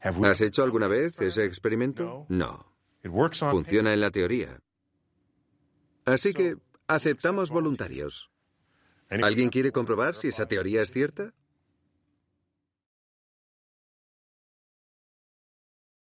¿Has 0.00 0.40
hecho 0.40 0.62
alguna 0.62 0.88
vez 0.88 1.20
ese 1.20 1.44
experimento? 1.44 2.26
No. 2.28 2.66
Funciona 3.50 3.92
en 3.92 4.00
la 4.00 4.10
teoría. 4.10 4.60
Así 6.04 6.32
que 6.32 6.56
aceptamos 6.86 7.50
voluntarios. 7.50 8.30
¿Alguien 9.08 9.50
quiere 9.50 9.72
comprobar 9.72 10.14
si 10.14 10.28
esa 10.28 10.46
teoría 10.46 10.82
es 10.82 10.90
cierta? 10.90 11.34